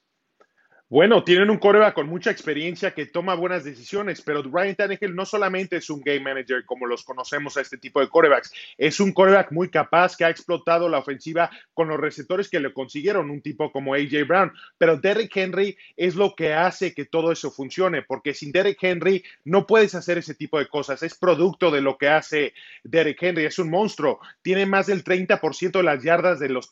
[0.90, 5.24] Bueno, tienen un coreback con mucha experiencia que toma buenas decisiones, pero Ryan Tannehill no
[5.24, 9.12] solamente es un game manager como los conocemos a este tipo de corebacks, es un
[9.12, 13.40] coreback muy capaz que ha explotado la ofensiva con los receptores que le consiguieron, un
[13.40, 14.52] tipo como AJ Brown.
[14.76, 19.24] Pero Derrick Henry es lo que hace que todo eso funcione, porque sin Derrick Henry
[19.44, 21.02] no puedes hacer ese tipo de cosas.
[21.02, 24.20] Es producto de lo que hace Derrick Henry, es un monstruo.
[24.42, 26.68] Tiene más del 30% de las yardas de los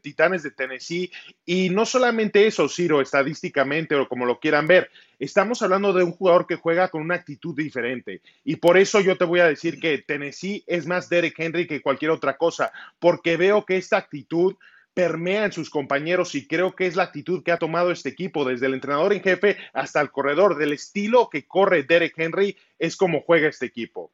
[0.00, 1.12] Titanes de Tennessee.
[1.44, 3.49] Y no solamente eso, Ciro, estadística
[3.98, 4.90] o como lo quieran ver.
[5.18, 8.22] Estamos hablando de un jugador que juega con una actitud diferente.
[8.44, 11.82] Y por eso yo te voy a decir que Tennessee es más Derek Henry que
[11.82, 14.56] cualquier otra cosa, porque veo que esta actitud
[14.94, 18.44] permea en sus compañeros y creo que es la actitud que ha tomado este equipo,
[18.44, 22.96] desde el entrenador en jefe hasta el corredor, del estilo que corre Derek Henry, es
[22.96, 24.12] como juega este equipo.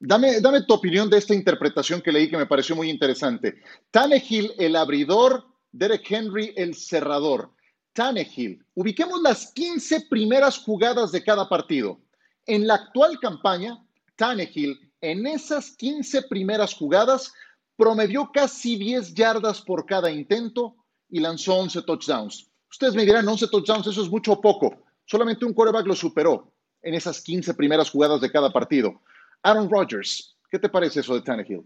[0.00, 3.62] Dame, dame tu opinión de esta interpretación que leí que me pareció muy interesante.
[3.90, 7.50] Tannehill, el abridor, Derek Henry, el cerrador.
[7.94, 8.62] Tannehill.
[8.74, 12.00] Ubiquemos las 15 primeras jugadas de cada partido.
[12.44, 13.82] En la actual campaña,
[14.16, 17.32] Tannehill, en esas 15 primeras jugadas,
[17.76, 20.76] promedió casi 10 yardas por cada intento
[21.08, 22.50] y lanzó 11 touchdowns.
[22.70, 24.76] Ustedes me dirán, 11 touchdowns, eso es mucho o poco.
[25.06, 26.52] Solamente un quarterback lo superó
[26.82, 29.00] en esas 15 primeras jugadas de cada partido.
[29.42, 31.64] Aaron Rodgers, ¿qué te parece eso de Tannehill?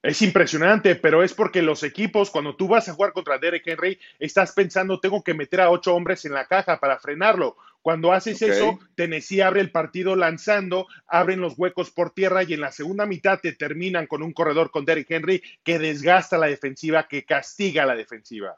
[0.00, 3.98] Es impresionante, pero es porque los equipos, cuando tú vas a jugar contra Derek Henry,
[4.20, 7.56] estás pensando, tengo que meter a ocho hombres en la caja para frenarlo.
[7.82, 12.60] Cuando haces eso, Tennessee abre el partido lanzando, abren los huecos por tierra y en
[12.60, 17.08] la segunda mitad te terminan con un corredor con Derek Henry que desgasta la defensiva,
[17.08, 18.56] que castiga la defensiva.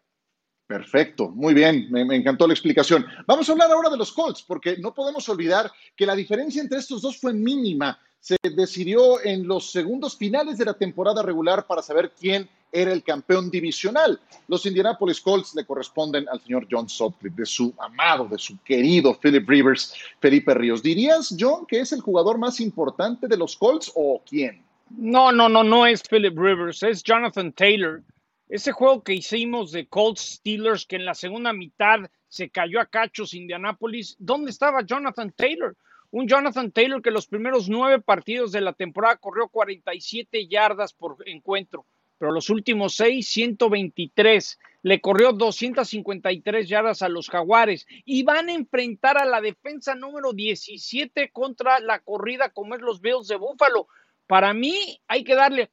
[0.71, 3.05] Perfecto, muy bien, me, encantó la explicación.
[3.27, 6.79] Vamos a hablar ahora de los Colts, porque no podemos olvidar que la diferencia entre
[6.79, 11.83] estos dos fue mínima se decidió en los segundos finales de la temporada regular para
[11.83, 14.21] saber quién era el campeón divisional.
[14.47, 19.19] Los Indianapolis Colts le corresponden al señor John Sutcliffe, de su amado, de su querido
[19.19, 20.85] Philip Rivers, Felipe Ríos.
[20.85, 24.63] ¿Dirías, John, que es el jugador más importante de los Colts o quién?
[24.97, 28.05] No, no, no, no es Philip Rivers, es Jonathan Taylor.
[28.51, 32.87] Ese juego que hicimos de Colts Steelers, que en la segunda mitad se cayó a
[32.87, 35.77] cachos Indianapolis, ¿dónde estaba Jonathan Taylor?
[36.11, 41.19] Un Jonathan Taylor que los primeros nueve partidos de la temporada corrió 47 yardas por
[41.27, 41.87] encuentro,
[42.19, 44.59] pero los últimos seis, 123.
[44.83, 50.33] Le corrió 253 yardas a los Jaguares y van a enfrentar a la defensa número
[50.33, 53.87] 17 contra la corrida como es los Bills de Buffalo.
[54.27, 55.71] Para mí hay que darle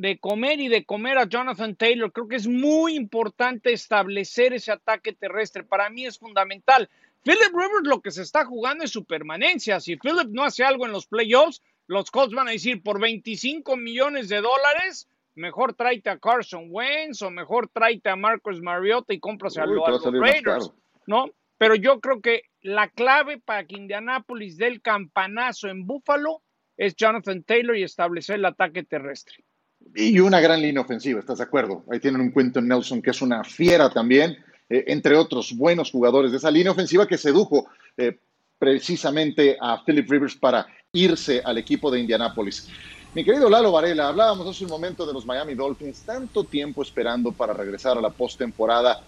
[0.00, 2.12] de comer y de comer a Jonathan Taylor.
[2.12, 5.62] Creo que es muy importante establecer ese ataque terrestre.
[5.62, 6.88] Para mí es fundamental.
[7.22, 9.78] Philip Rivers lo que se está jugando es su permanencia.
[9.80, 13.76] Si Philip no hace algo en los playoffs, los Colts van a decir por 25
[13.76, 19.20] millones de dólares, mejor tráete a Carson Wentz o mejor tráete a Marcus Mariota y
[19.20, 20.72] cómprase a, los Raiders,
[21.06, 21.30] ¿no?
[21.58, 26.42] Pero yo creo que la clave para que Indianapolis dé el campanazo en Buffalo
[26.78, 29.44] es Jonathan Taylor y establecer el ataque terrestre.
[29.94, 31.84] Y una gran línea ofensiva, ¿estás de acuerdo?
[31.90, 34.36] Ahí tienen un Quentin Nelson que es una fiera también
[34.70, 37.66] eh, entre otros buenos jugadores de esa línea ofensiva que sedujo
[37.96, 38.16] eh,
[38.56, 42.68] precisamente a Philip Rivers para irse al equipo de Indianápolis.
[43.12, 47.32] Mi querido Lalo Varela, hablábamos hace un momento de los Miami Dolphins, tanto tiempo esperando
[47.32, 49.02] para regresar a la postemporada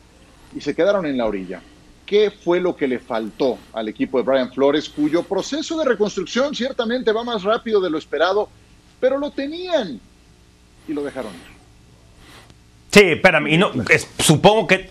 [0.57, 1.63] y se quedaron en la orilla.
[2.05, 6.55] ¿Qué fue lo que le faltó al equipo de Brian Flores, cuyo proceso de reconstrucción
[6.55, 8.49] ciertamente va más rápido de lo esperado,
[8.99, 10.01] pero lo tenían
[10.88, 11.33] y lo dejaron
[12.90, 13.71] Sí, espérame, y no,
[14.18, 14.90] supongo que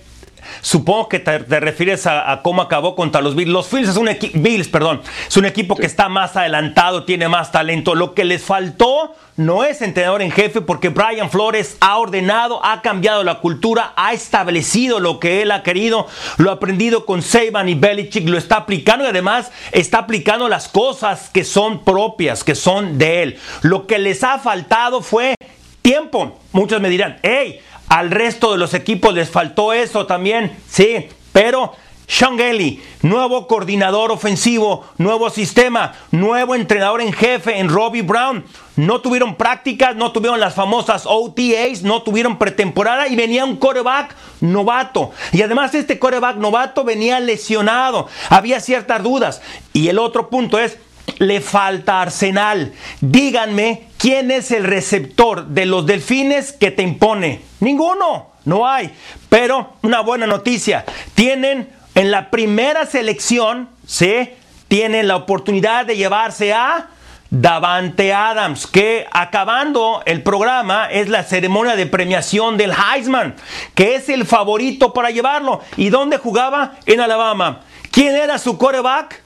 [0.62, 3.52] Supongo que te, refieres a, cómo acabó contra los Bills.
[3.52, 7.28] Los Bills es un equipo, Bills, perdón, es un equipo que está más adelantado, tiene
[7.28, 7.96] más talento.
[7.96, 12.82] Lo que les faltó no es entrenador en jefe porque Brian Flores ha ordenado, ha
[12.82, 17.70] cambiado la cultura, ha establecido lo que él ha querido, lo ha aprendido con Saban
[17.70, 22.56] y Belichick, lo está aplicando y además está aplicando las cosas que son propias, que
[22.56, 23.40] son de él.
[23.62, 25.36] Lo que les ha faltado fue
[25.82, 26.40] tiempo.
[26.52, 31.74] Muchos me dirán, hey, al resto de los equipos les faltó eso también, sí, pero
[32.12, 38.44] Sean Gelly, nuevo coordinador ofensivo, nuevo sistema, nuevo entrenador en jefe en Robbie Brown.
[38.76, 44.14] No tuvieron prácticas, no tuvieron las famosas OTAs, no tuvieron pretemporada y venía un coreback
[44.42, 45.12] novato.
[45.32, 48.10] Y además este coreback novato venía lesionado.
[48.30, 49.42] Había ciertas dudas.
[49.72, 50.78] Y el otro punto es,
[51.18, 52.74] le falta arsenal.
[53.00, 57.42] Díganme quién es el receptor de los delfines que te impone.
[57.60, 58.92] Ninguno, no hay.
[59.30, 64.30] Pero una buena noticia, tienen en la primera selección, ¿sí?
[64.68, 66.90] Tienen la oportunidad de llevarse a
[67.30, 73.36] Davante Adams, que acabando el programa es la ceremonia de premiación del Heisman,
[73.74, 75.62] que es el favorito para llevarlo.
[75.78, 76.74] ¿Y dónde jugaba?
[76.86, 77.62] En Alabama.
[77.90, 79.22] ¿Quién era su coreback?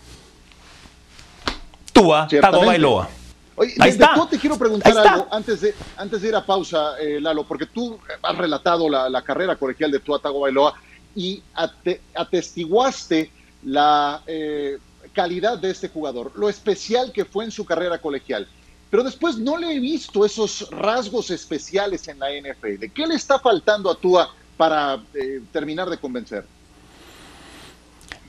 [1.96, 3.08] Tua Tagovailoa.
[3.56, 4.14] Oye, Ahí está.
[4.30, 7.98] te quiero preguntar algo antes de, antes de ir a pausa, eh, Lalo, porque tú
[8.22, 10.74] has relatado la, carrera colegial de Tua Tagovailoa
[11.16, 11.42] y
[12.14, 13.32] atestiguaste
[13.64, 14.78] la eh,
[15.14, 18.46] calidad de este jugador, lo especial que fue en su carrera colegial.
[18.90, 22.92] Pero después no le he visto esos rasgos especiales en la NFL.
[22.94, 26.46] ¿Qué le está faltando a Tua para eh, terminar de convencer?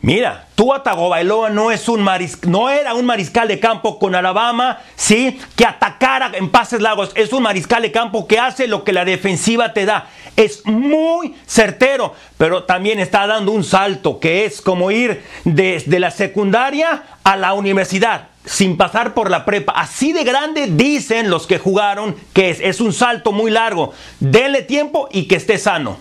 [0.03, 2.07] Mira, Tua Tagovailoa no es un
[2.49, 7.13] no era un mariscal de campo con Alabama, sí, que atacara en pases largos.
[7.15, 10.09] Es un mariscal de campo que hace lo que la defensiva te da.
[10.37, 16.11] Es muy certero, pero también está dando un salto que es como ir desde la
[16.11, 19.73] secundaria a la universidad sin pasar por la prepa.
[19.73, 23.93] Así de grande dicen los que jugaron que es, es un salto muy largo.
[24.21, 25.99] Denle tiempo y que esté sano.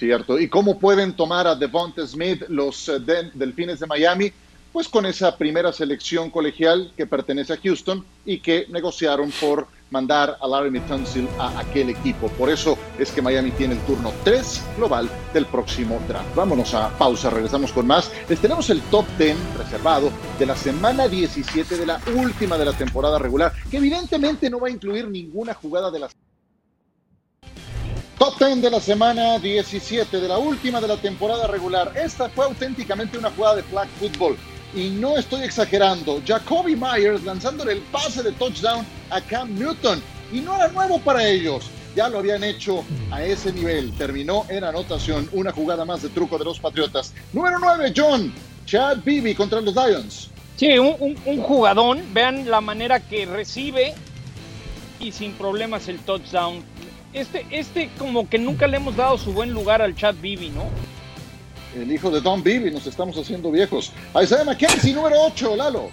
[0.00, 0.38] Cierto.
[0.38, 3.00] ¿Y cómo pueden tomar a Devonta Smith los eh,
[3.34, 4.32] Delfines de Miami?
[4.72, 10.38] Pues con esa primera selección colegial que pertenece a Houston y que negociaron por mandar
[10.40, 12.28] a Larry Tunsil a aquel equipo.
[12.28, 16.34] Por eso es que Miami tiene el turno 3 global del próximo draft.
[16.34, 18.10] Vámonos a pausa, regresamos con más.
[18.26, 22.72] Les tenemos el top 10 reservado de la semana 17 de la última de la
[22.72, 26.08] temporada regular, que evidentemente no va a incluir ninguna jugada de la
[28.20, 31.90] Top 10 de la semana 17 de la última de la temporada regular.
[31.96, 34.36] Esta fue auténticamente una jugada de flag football.
[34.74, 36.20] Y no estoy exagerando.
[36.26, 40.02] Jacoby Myers lanzándole el pase de touchdown a Cam Newton.
[40.34, 41.70] Y no era nuevo para ellos.
[41.96, 43.90] Ya lo habían hecho a ese nivel.
[43.96, 47.14] Terminó en anotación una jugada más de truco de los Patriotas.
[47.32, 48.34] Número 9, John.
[48.66, 50.28] Chad Beebe contra los Lions.
[50.56, 52.02] Sí, un, un jugadón.
[52.12, 53.94] Vean la manera que recibe
[55.00, 56.62] y sin problemas el touchdown
[57.12, 60.64] este, este como que nunca le hemos dado su buen lugar al Chad Bibi, ¿no?
[61.74, 63.92] El hijo de Don Bibi, nos estamos haciendo viejos.
[64.20, 65.90] Isaiah McKenzie, número 8, Lalo.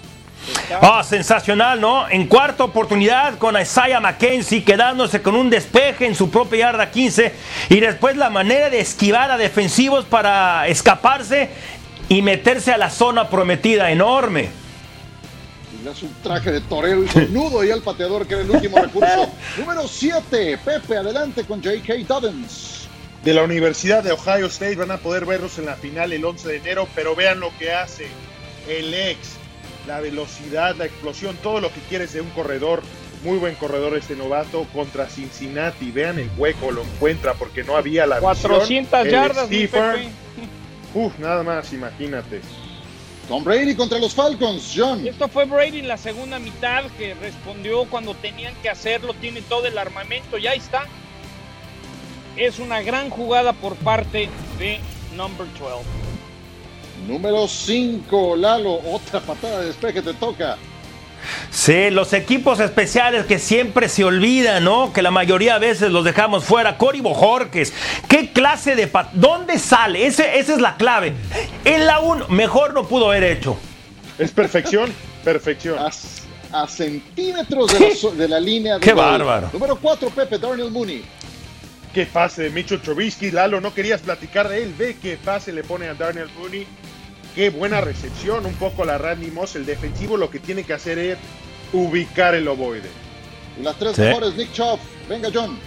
[0.82, 2.08] Oh, sensacional, ¿no?
[2.10, 7.34] En cuarta oportunidad con Isaiah McKenzie quedándose con un despeje en su propia yarda 15
[7.70, 11.50] y después la manera de esquivar a defensivos para escaparse
[12.10, 14.50] y meterse a la zona prometida enorme
[15.96, 19.30] su traje de torero y nudo y al pateador que era el último recurso.
[19.58, 21.94] Número 7, Pepe, adelante con J.K.
[22.08, 22.88] Dobbins.
[23.24, 26.48] De la Universidad de Ohio State van a poder verlos en la final el 11
[26.48, 28.08] de enero, pero vean lo que hace
[28.70, 29.36] el ex,
[29.86, 32.82] la velocidad, la explosión, todo lo que quieres de un corredor.
[33.24, 35.92] Muy buen corredor este novato contra Cincinnati.
[35.92, 39.50] Vean el hueco, lo encuentra porque no había la 400 yardas.
[40.94, 42.42] Uf, nada más, imagínate.
[43.28, 45.06] Tom Brady contra los Falcons, John.
[45.06, 49.66] Esto fue Brady en la segunda mitad que respondió cuando tenían que hacerlo, tiene todo
[49.66, 50.86] el armamento, ya está.
[52.38, 54.80] Es una gran jugada por parte de
[55.16, 55.84] Number 12.
[57.06, 60.58] Número 5, Lalo, otra patada de despeje te toca.
[61.52, 64.94] Sí, los equipos especiales que siempre se olvidan, ¿no?
[64.94, 66.78] Que la mayoría de veces los dejamos fuera.
[66.78, 67.74] Cory Bojorques,
[68.08, 68.90] ¿qué clase de...
[69.14, 70.06] ¿Dónde sale?
[70.06, 71.14] Ese, esa es la clave.
[71.66, 73.58] En la 1, mejor no pudo haber hecho.
[74.18, 75.78] Es perfección, perfección.
[75.80, 78.76] A, centímetros de la, línea.
[78.76, 79.50] De Qué bárbaro.
[79.52, 81.04] Número 4, Pepe, Darnell Mooney.
[81.94, 84.74] Qué pase de Mitchell Trubisky, Lalo, no querías platicar de él.
[84.78, 86.66] Ve qué pase le pone a Darnell Mooney
[87.38, 89.56] qué buena recepción, un poco la Randy Moss.
[89.56, 91.18] El defensivo lo que tiene que hacer es
[91.72, 92.90] ubicar el ovoide.
[93.60, 94.80] Y las tres mejores, Nick Chubb.
[95.08, 95.58] Venga, John.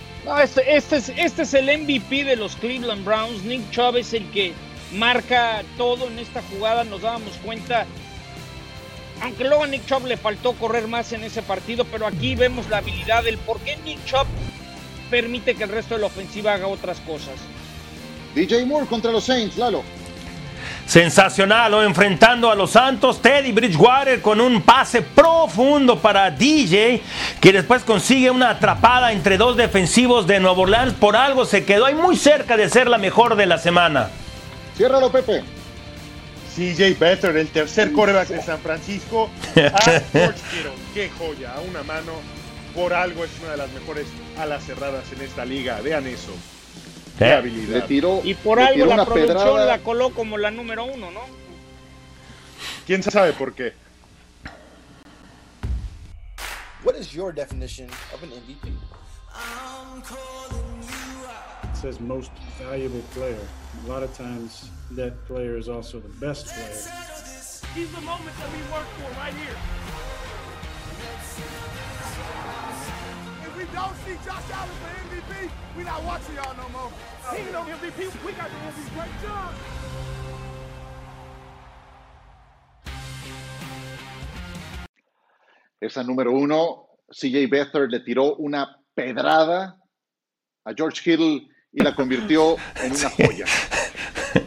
[0.43, 3.45] este, este, es, este es el MVP de los Cleveland Browns.
[3.45, 4.53] Nick Chubb es el que
[4.93, 6.83] marca todo en esta jugada.
[6.83, 7.87] Nos dábamos cuenta.
[9.23, 12.69] Aunque luego a Nick Chubb le faltó correr más en ese partido, pero aquí vemos
[12.69, 14.27] la habilidad del por qué Nick Chubb
[15.09, 17.35] permite que el resto de la ofensiva haga otras cosas.
[18.35, 19.85] DJ Moore contra los Saints, Lalo.
[20.90, 21.85] Sensacional, ¿no?
[21.85, 27.00] enfrentando a los Santos, Teddy Bridgewater con un pase profundo para DJ,
[27.40, 30.94] que después consigue una atrapada entre dos defensivos de Nuevo Orleans.
[30.94, 34.11] Por algo se quedó ahí muy cerca de ser la mejor de la semana.
[34.76, 35.44] Ciérralo, Pepe.
[36.57, 39.31] CJ Better, el tercer coreback de San Francisco.
[39.55, 39.81] A
[40.12, 42.14] George Kittle, qué joya, a una mano.
[42.74, 44.07] Por algo es una de las mejores
[44.40, 45.81] alas cerradas en esta liga.
[45.83, 46.33] Vean eso.
[47.21, 51.21] Le tiró, y por algo la producción la coló como la número uno, ¿no?
[52.87, 53.75] ¿Quién sabe por qué?
[56.83, 58.73] What is your definition of an MVP?
[61.64, 63.47] It says most valuable player.
[63.85, 66.73] A lot of times that player is also the best player.
[67.75, 69.57] He's the moment that we work for right here.
[73.71, 76.91] We don't see Josh Allen for MVP, we're not watching y'all no more.
[77.31, 78.25] He ain't no MVP.
[78.27, 78.95] We got the MVP.
[78.95, 79.55] Great job.
[85.81, 89.79] Esa número uno, CJ Beathard le tiró una pedrada
[90.64, 93.47] a George Hill y la convirtió en una joya.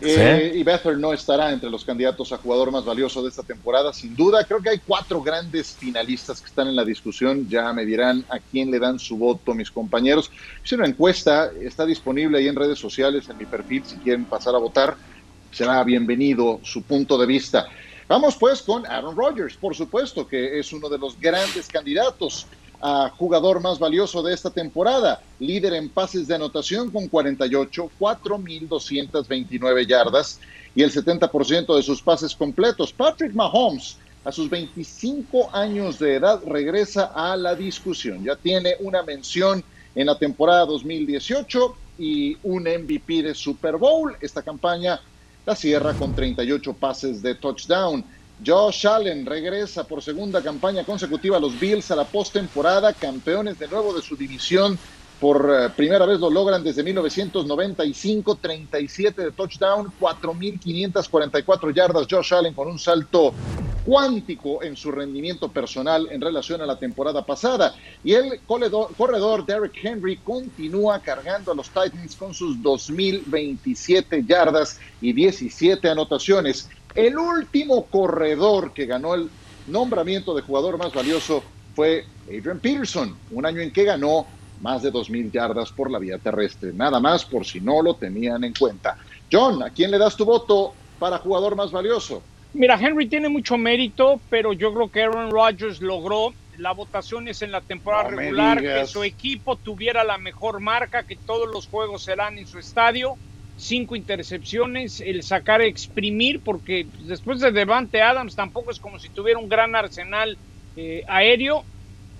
[0.05, 3.93] Eh, y Beathard no estará entre los candidatos a jugador más valioso de esta temporada,
[3.93, 4.43] sin duda.
[4.43, 7.47] Creo que hay cuatro grandes finalistas que están en la discusión.
[7.47, 10.29] Ya me dirán a quién le dan su voto mis compañeros.
[10.63, 14.55] Hice una encuesta, está disponible ahí en redes sociales, en mi perfil, si quieren pasar
[14.55, 14.97] a votar.
[15.51, 17.67] Será bienvenido su punto de vista.
[18.07, 22.47] Vamos pues con Aaron Rodgers, por supuesto, que es uno de los grandes candidatos
[22.85, 29.87] a jugador más valioso de esta temporada, líder en pases de anotación con 48, 4.229
[29.87, 30.41] yardas
[30.75, 32.91] y el 70% de sus pases completos.
[32.91, 38.21] Patrick Mahomes, a sus 25 años de edad, regresa a la discusión.
[38.21, 39.63] Ya tiene una mención
[39.95, 44.17] en la temporada 2018 y un MVP de Super Bowl.
[44.19, 44.99] Esta campaña
[45.45, 48.03] la cierra con 38 pases de touchdown.
[48.45, 53.67] Josh Allen regresa por segunda campaña consecutiva a los Bills a la postemporada, campeones de
[53.67, 54.77] nuevo de su división.
[55.19, 62.07] Por eh, primera vez lo logran desde 1995, 37 de touchdown, 4.544 yardas.
[62.09, 63.33] Josh Allen con un salto
[63.85, 67.75] cuántico en su rendimiento personal en relación a la temporada pasada.
[68.03, 74.79] Y el corredor, corredor Derrick Henry continúa cargando a los Titans con sus 2.027 yardas
[75.01, 76.69] y 17 anotaciones.
[76.95, 79.29] El último corredor que ganó el
[79.67, 81.43] nombramiento de jugador más valioso
[81.75, 84.27] fue Adrian Peterson, un año en que ganó
[84.61, 86.71] más de 2.000 yardas por la vía terrestre.
[86.71, 88.97] Nada más por si no lo tenían en cuenta.
[89.31, 92.21] John, ¿a quién le das tu voto para jugador más valioso?
[92.53, 97.51] Mira, Henry tiene mucho mérito, pero yo creo que Aaron Rodgers logró las votaciones en
[97.51, 102.37] la temporada regular, que su equipo tuviera la mejor marca, que todos los juegos serán
[102.37, 103.17] en su estadio
[103.55, 109.39] cinco intercepciones, el sacar exprimir, porque después de Devante Adams tampoco es como si tuviera
[109.39, 110.37] un gran arsenal
[110.75, 111.65] eh, aéreo.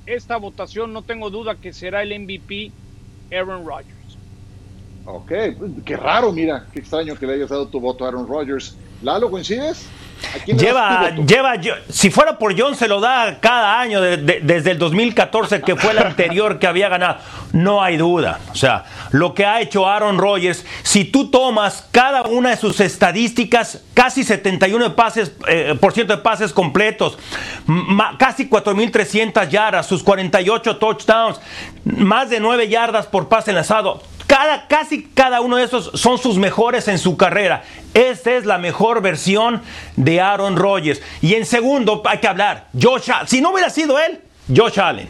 [0.06, 2.74] Esta votación no tengo duda que será el MVP
[3.32, 4.20] Aaron Rodgers.
[5.06, 5.32] Ok,
[5.86, 8.78] qué raro, mira, qué extraño que le hayas dado tu voto a Aaron Rodgers.
[9.04, 9.86] Lalo, ¿coincides?
[10.46, 11.54] Lleva, lleva,
[11.90, 16.00] si fuera por John, se lo da cada año desde el 2014, que fue el
[16.00, 17.18] anterior que había ganado.
[17.52, 18.40] No hay duda.
[18.52, 22.80] O sea, lo que ha hecho Aaron Rodgers, si tú tomas cada una de sus
[22.80, 27.18] estadísticas, casi 71 pases, eh, por ciento de pases completos,
[28.18, 31.40] casi 4.300 yardas, sus 48 touchdowns,
[31.84, 36.38] más de 9 yardas por pase enlazado cada, casi cada uno de esos son sus
[36.38, 37.64] mejores en su carrera.
[37.94, 39.62] Esta es la mejor versión
[39.96, 41.02] de Aaron Rodgers.
[41.22, 43.28] Y en segundo, hay que hablar, Josh Allen.
[43.28, 44.20] Si no hubiera sido él,
[44.54, 45.08] Josh Allen.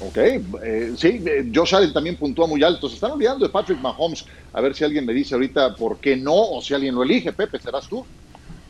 [0.00, 2.88] Ok, eh, sí, eh, Josh Allen también puntúa muy alto.
[2.88, 4.24] Se están olvidando de Patrick Mahomes.
[4.52, 7.32] A ver si alguien me dice ahorita por qué no, o si alguien lo elige.
[7.32, 8.04] Pepe, ¿serás tú?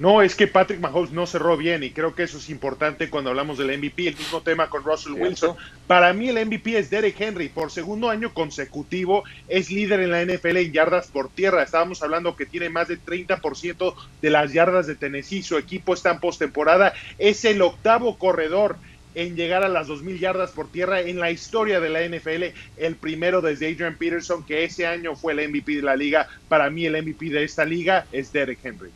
[0.03, 3.30] No, es que Patrick Mahomes no cerró bien y creo que eso es importante cuando
[3.30, 4.09] hablamos del MVP.
[4.09, 5.55] El mismo tema con Russell Wilson.
[5.86, 7.48] Para mí el MVP es Derek Henry.
[7.48, 11.62] Por segundo año consecutivo es líder en la NFL en yardas por tierra.
[11.62, 15.44] Estábamos hablando que tiene más del 30% de las yardas de Tennessee.
[15.44, 16.94] Su equipo está en postemporada.
[17.20, 18.78] Es el octavo corredor
[19.14, 22.59] en llegar a las 2.000 yardas por tierra en la historia de la NFL.
[22.76, 26.26] El primero desde Adrian Peterson, que ese año fue el MVP de la liga.
[26.48, 28.90] Para mí el MVP de esta liga es Derek Henry.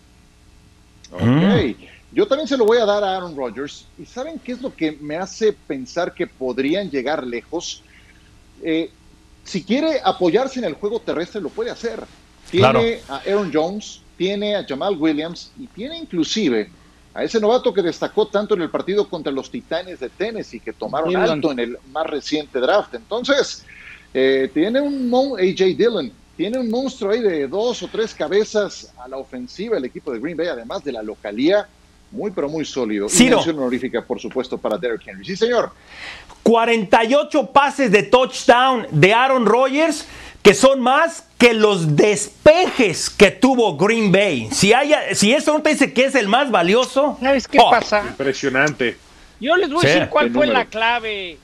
[1.17, 1.23] Ok.
[1.23, 1.85] Mm.
[2.13, 3.87] Yo también se lo voy a dar a Aaron Rodgers.
[3.99, 7.83] ¿Y saben qué es lo que me hace pensar que podrían llegar lejos?
[8.63, 8.91] Eh,
[9.45, 12.05] si quiere apoyarse en el juego terrestre, lo puede hacer.
[12.51, 16.71] Tiene a Aaron Jones, tiene a Jamal Williams y tiene inclusive
[17.13, 20.73] a ese novato que destacó tanto en el partido contra los Titanes de Tennessee, que
[20.73, 22.95] tomaron alto en el más reciente draft.
[22.95, 23.65] Entonces,
[24.13, 29.09] eh, tiene un AJ Dillon, tiene un monstruo ahí de dos o tres cabezas a
[29.09, 31.67] la ofensiva el equipo de Green Bay, además de la localía.
[32.11, 33.09] Muy, pero muy sólido.
[33.09, 35.25] Sí, y mención honorífica, por supuesto, para Derrick Henry.
[35.25, 35.73] Sí, señor.
[36.45, 40.07] 48 pases de touchdown de Aaron Rodgers,
[40.41, 44.49] que son más que los despejes que tuvo Green Bay.
[44.53, 47.19] Si, haya, si eso no te dice que es el más valioso.
[47.21, 47.71] ¿Sabes qué oh.
[47.71, 48.05] pasa?
[48.07, 48.97] Impresionante.
[49.41, 51.39] Yo les voy a decir cuál fue la clave.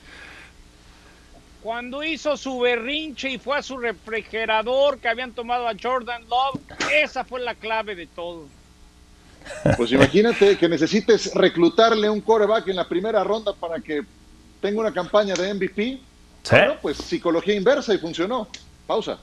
[1.63, 6.61] Cuando hizo su berrinche y fue a su refrigerador que habían tomado a Jordan Love,
[6.93, 8.49] esa fue la clave de todo.
[9.77, 14.01] Pues imagínate que necesites reclutarle un coreback en la primera ronda para que
[14.59, 16.01] tenga una campaña de MVP.
[16.43, 16.55] ¿Sí?
[16.81, 18.49] pues psicología inversa y funcionó.
[18.85, 19.17] Pausa.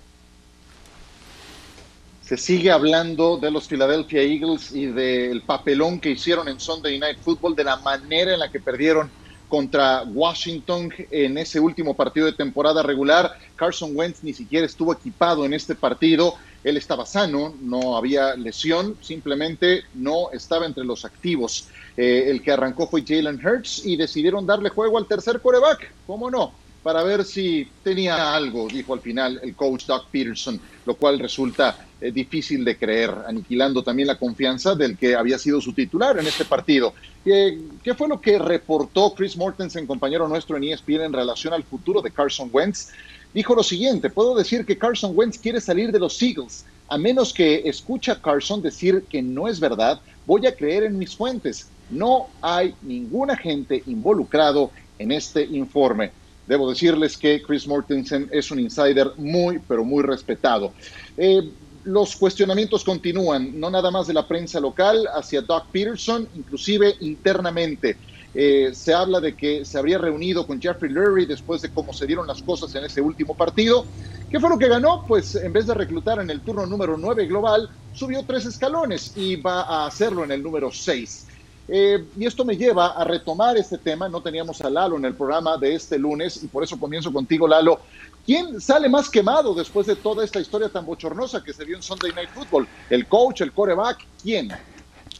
[2.22, 7.18] Se sigue hablando de los Philadelphia Eagles y del papelón que hicieron en Sunday Night
[7.18, 9.10] Football, de la manera en la que perdieron
[9.50, 13.36] contra Washington en ese último partido de temporada regular.
[13.56, 16.36] Carson Wentz ni siquiera estuvo equipado en este partido.
[16.62, 21.66] Él estaba sano, no había lesión, simplemente no estaba entre los activos.
[21.96, 25.92] Eh, el que arrancó fue Jalen Hurts y decidieron darle juego al tercer coreback.
[26.06, 26.52] ¿Cómo no?
[26.82, 31.86] Para ver si tenía algo, dijo al final el coach Doug Peterson, lo cual resulta
[32.00, 36.26] eh, difícil de creer, aniquilando también la confianza del que había sido su titular en
[36.26, 36.94] este partido.
[37.22, 42.00] ¿Qué fue lo que reportó Chris Mortensen, compañero nuestro en ESPN, en relación al futuro
[42.00, 42.88] de Carson Wentz?
[43.34, 46.64] Dijo lo siguiente, puedo decir que Carson Wentz quiere salir de los Eagles.
[46.88, 50.98] A menos que escucha a Carson decir que no es verdad, voy a creer en
[50.98, 51.68] mis fuentes.
[51.90, 56.10] No hay ningún agente involucrado en este informe.
[56.50, 60.74] Debo decirles que Chris Mortensen es un insider muy, pero muy respetado.
[61.16, 61.40] Eh,
[61.84, 67.98] los cuestionamientos continúan, no nada más de la prensa local hacia Doug Peterson, inclusive internamente.
[68.34, 72.04] Eh, se habla de que se habría reunido con Jeffrey Lurie después de cómo se
[72.04, 73.86] dieron las cosas en ese último partido.
[74.28, 75.04] ¿Qué fue lo que ganó?
[75.06, 79.36] Pues en vez de reclutar en el turno número 9 global, subió tres escalones y
[79.36, 81.28] va a hacerlo en el número 6.
[81.68, 84.08] Eh, y esto me lleva a retomar este tema.
[84.08, 87.46] No teníamos a Lalo en el programa de este lunes y por eso comienzo contigo,
[87.46, 87.80] Lalo.
[88.26, 91.82] ¿Quién sale más quemado después de toda esta historia tan bochornosa que se vio en
[91.82, 92.68] Sunday Night Football?
[92.88, 94.04] ¿El coach, el coreback?
[94.22, 94.52] ¿Quién?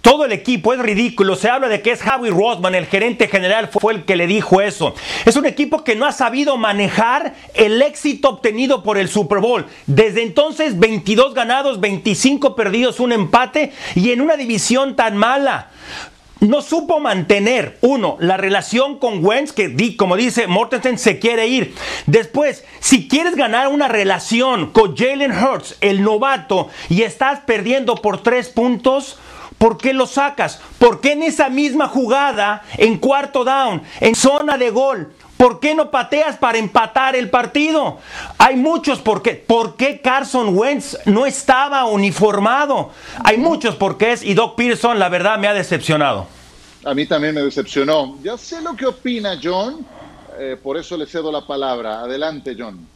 [0.00, 1.36] Todo el equipo es ridículo.
[1.36, 4.62] Se habla de que es Howie Roseman, el gerente general, fue el que le dijo
[4.62, 4.94] eso.
[5.26, 9.66] Es un equipo que no ha sabido manejar el éxito obtenido por el Super Bowl.
[9.86, 15.70] Desde entonces, 22 ganados, 25 perdidos, un empate y en una división tan mala
[16.40, 21.74] no supo mantener, uno, la relación con Wentz, que como dice Mortensen, se quiere ir.
[22.06, 28.22] Después, si quieres ganar una relación con Jalen Hurts, el novato, y estás perdiendo por
[28.22, 29.18] tres puntos,
[29.60, 30.58] ¿por qué lo sacas?
[30.78, 35.74] ¿Por qué en esa misma jugada, en cuarto down, en zona de gol, ¿Por qué
[35.74, 37.96] no pateas para empatar el partido?
[38.36, 39.32] Hay muchos por qué.
[39.32, 42.90] ¿Por qué Carson Wentz no estaba uniformado?
[43.24, 46.26] Hay muchos porqués y Doc Pearson, la verdad, me ha decepcionado.
[46.84, 48.18] A mí también me decepcionó.
[48.22, 49.86] Ya sé lo que opina John,
[50.38, 52.00] eh, por eso le cedo la palabra.
[52.00, 52.86] Adelante, John.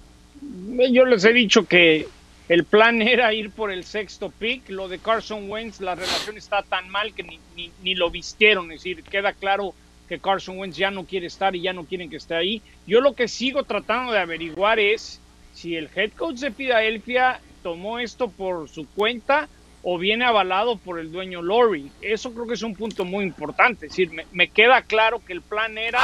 [0.93, 2.07] Yo les he dicho que
[2.49, 4.69] el plan era ir por el sexto pick.
[4.69, 8.73] Lo de Carson Wentz, la relación está tan mal que ni, ni, ni lo vistieron.
[8.73, 9.75] Es decir, queda claro
[10.09, 12.63] que Carson Wentz ya no quiere estar y ya no quieren que esté ahí.
[12.87, 15.21] Yo lo que sigo tratando de averiguar es
[15.55, 19.49] si el head coach de Filadelfia tomó esto por su cuenta
[19.83, 21.91] o viene avalado por el dueño Lori.
[22.01, 23.87] Eso creo que es un punto muy importante.
[23.87, 26.01] Es decir, me, queda claro que el plan era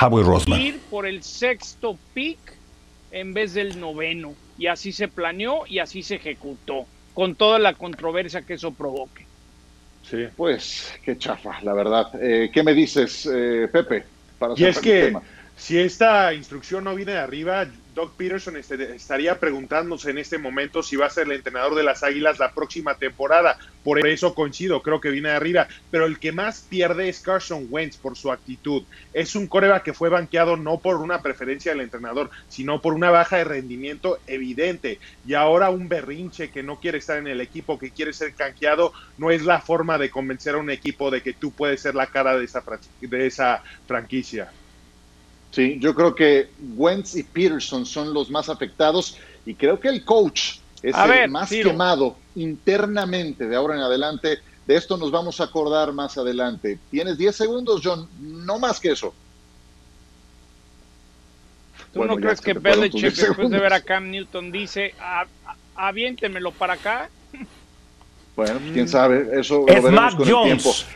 [0.47, 2.38] ir por el sexto pick
[3.11, 4.34] en vez del noveno.
[4.61, 6.84] Y así se planeó y así se ejecutó,
[7.14, 9.24] con toda la controversia que eso provoque.
[10.02, 10.26] Sí.
[10.36, 12.11] Pues qué chafa, la verdad.
[12.20, 14.04] Eh, ¿Qué me dices, eh, Pepe?
[14.38, 15.16] Para y es que
[15.56, 20.82] si esta instrucción no viene de arriba, Doug Peterson este, estaría preguntándose en este momento
[20.82, 23.59] si va a ser el entrenador de las Águilas la próxima temporada.
[23.82, 25.66] Por eso coincido, creo que viene arriba.
[25.91, 28.84] Pero el que más pierde es Carson Wentz por su actitud.
[29.12, 33.11] Es un coreba que fue banqueado no por una preferencia del entrenador, sino por una
[33.11, 34.99] baja de rendimiento evidente.
[35.26, 38.93] Y ahora un berrinche que no quiere estar en el equipo, que quiere ser canjeado,
[39.18, 42.07] no es la forma de convencer a un equipo de que tú puedes ser la
[42.07, 42.62] cara de esa,
[43.01, 44.53] de esa franquicia.
[45.51, 50.05] Sí, yo creo que Wentz y Peterson son los más afectados y creo que el
[50.05, 54.38] coach es el más quemado internamente de ahora en adelante.
[54.66, 56.78] De esto nos vamos a acordar más adelante.
[56.90, 59.12] Tienes 10 segundos, John, no más que eso.
[61.92, 64.94] ¿Tú no crees que Belichick, después de ver a Cam Newton, dice,
[65.74, 67.11] aviéntemelo para acá?
[68.36, 70.86] Bueno, quién sabe, eso es lo Mac Jones.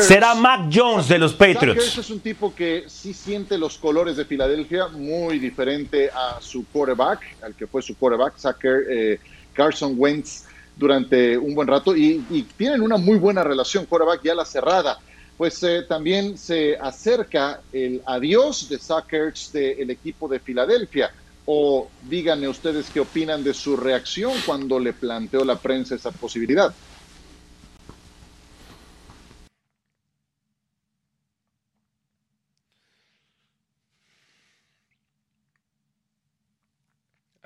[0.00, 1.98] Será Mac Jones de los Patriots.
[1.98, 7.20] es un tipo que sí siente los colores de Filadelfia, muy diferente a su quarterback,
[7.42, 9.20] al que fue su quarterback, Zucker, eh,
[9.52, 10.44] Carson Wentz,
[10.78, 12.22] durante un buen rato y,
[12.56, 14.98] tienen una muy buena relación, quarterback ya la cerrada.
[15.36, 21.12] Pues eh, también se acerca el adiós de Zuckers del equipo de Filadelfia.
[21.46, 26.74] O díganme ustedes qué opinan de su reacción cuando le planteó la prensa esa posibilidad.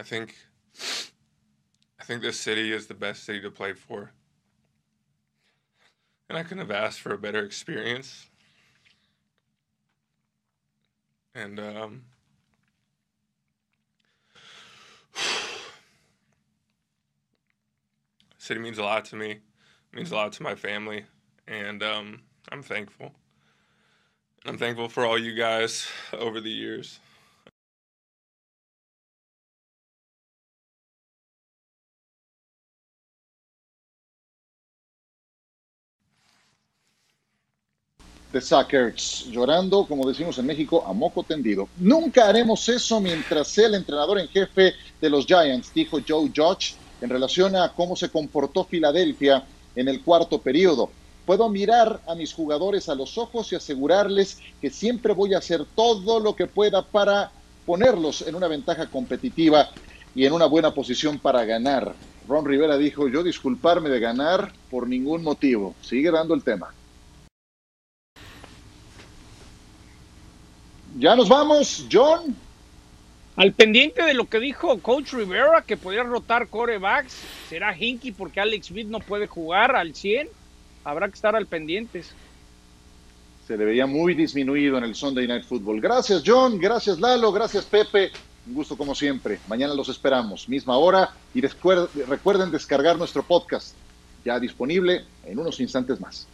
[0.02, 0.34] I think
[2.00, 4.10] I think this city is the best city to play for.
[6.28, 8.26] And I couldn't have asked for a better experience.
[11.36, 12.02] And um,
[18.38, 19.30] city means a lot to me.
[19.30, 19.40] It
[19.92, 21.04] means a lot to my family,
[21.46, 23.12] and um, I'm thankful.
[24.46, 26.98] I'm thankful for all you guys over the years.
[38.32, 41.68] De Sackers, llorando, como decimos en México, a moco tendido.
[41.76, 46.74] Nunca haremos eso mientras sea el entrenador en jefe de los Giants, dijo Joe Judge
[47.00, 49.44] en relación a cómo se comportó Filadelfia
[49.76, 50.90] en el cuarto periodo.
[51.26, 55.64] Puedo mirar a mis jugadores a los ojos y asegurarles que siempre voy a hacer
[55.76, 57.30] todo lo que pueda para
[57.66, 59.70] ponerlos en una ventaja competitiva
[60.14, 61.94] y en una buena posición para ganar.
[62.28, 65.74] Ron Rivera dijo, yo disculparme de ganar por ningún motivo.
[65.82, 66.72] Sigue dando el tema.
[70.98, 72.36] Ya nos vamos, John.
[73.34, 77.16] Al pendiente de lo que dijo Coach Rivera, que podría rotar corebacks,
[77.48, 80.28] será Hinky porque Alex Smith no puede jugar al 100.
[80.84, 82.04] Habrá que estar al pendiente.
[83.46, 85.80] Se le veía muy disminuido en el Sunday Night Football.
[85.80, 86.58] Gracias, John.
[86.58, 87.32] Gracias, Lalo.
[87.32, 88.10] Gracias, Pepe.
[88.46, 89.38] Un gusto como siempre.
[89.48, 91.10] Mañana los esperamos, misma hora.
[91.34, 93.74] Y recuerden descargar nuestro podcast,
[94.24, 96.26] ya disponible en unos instantes más.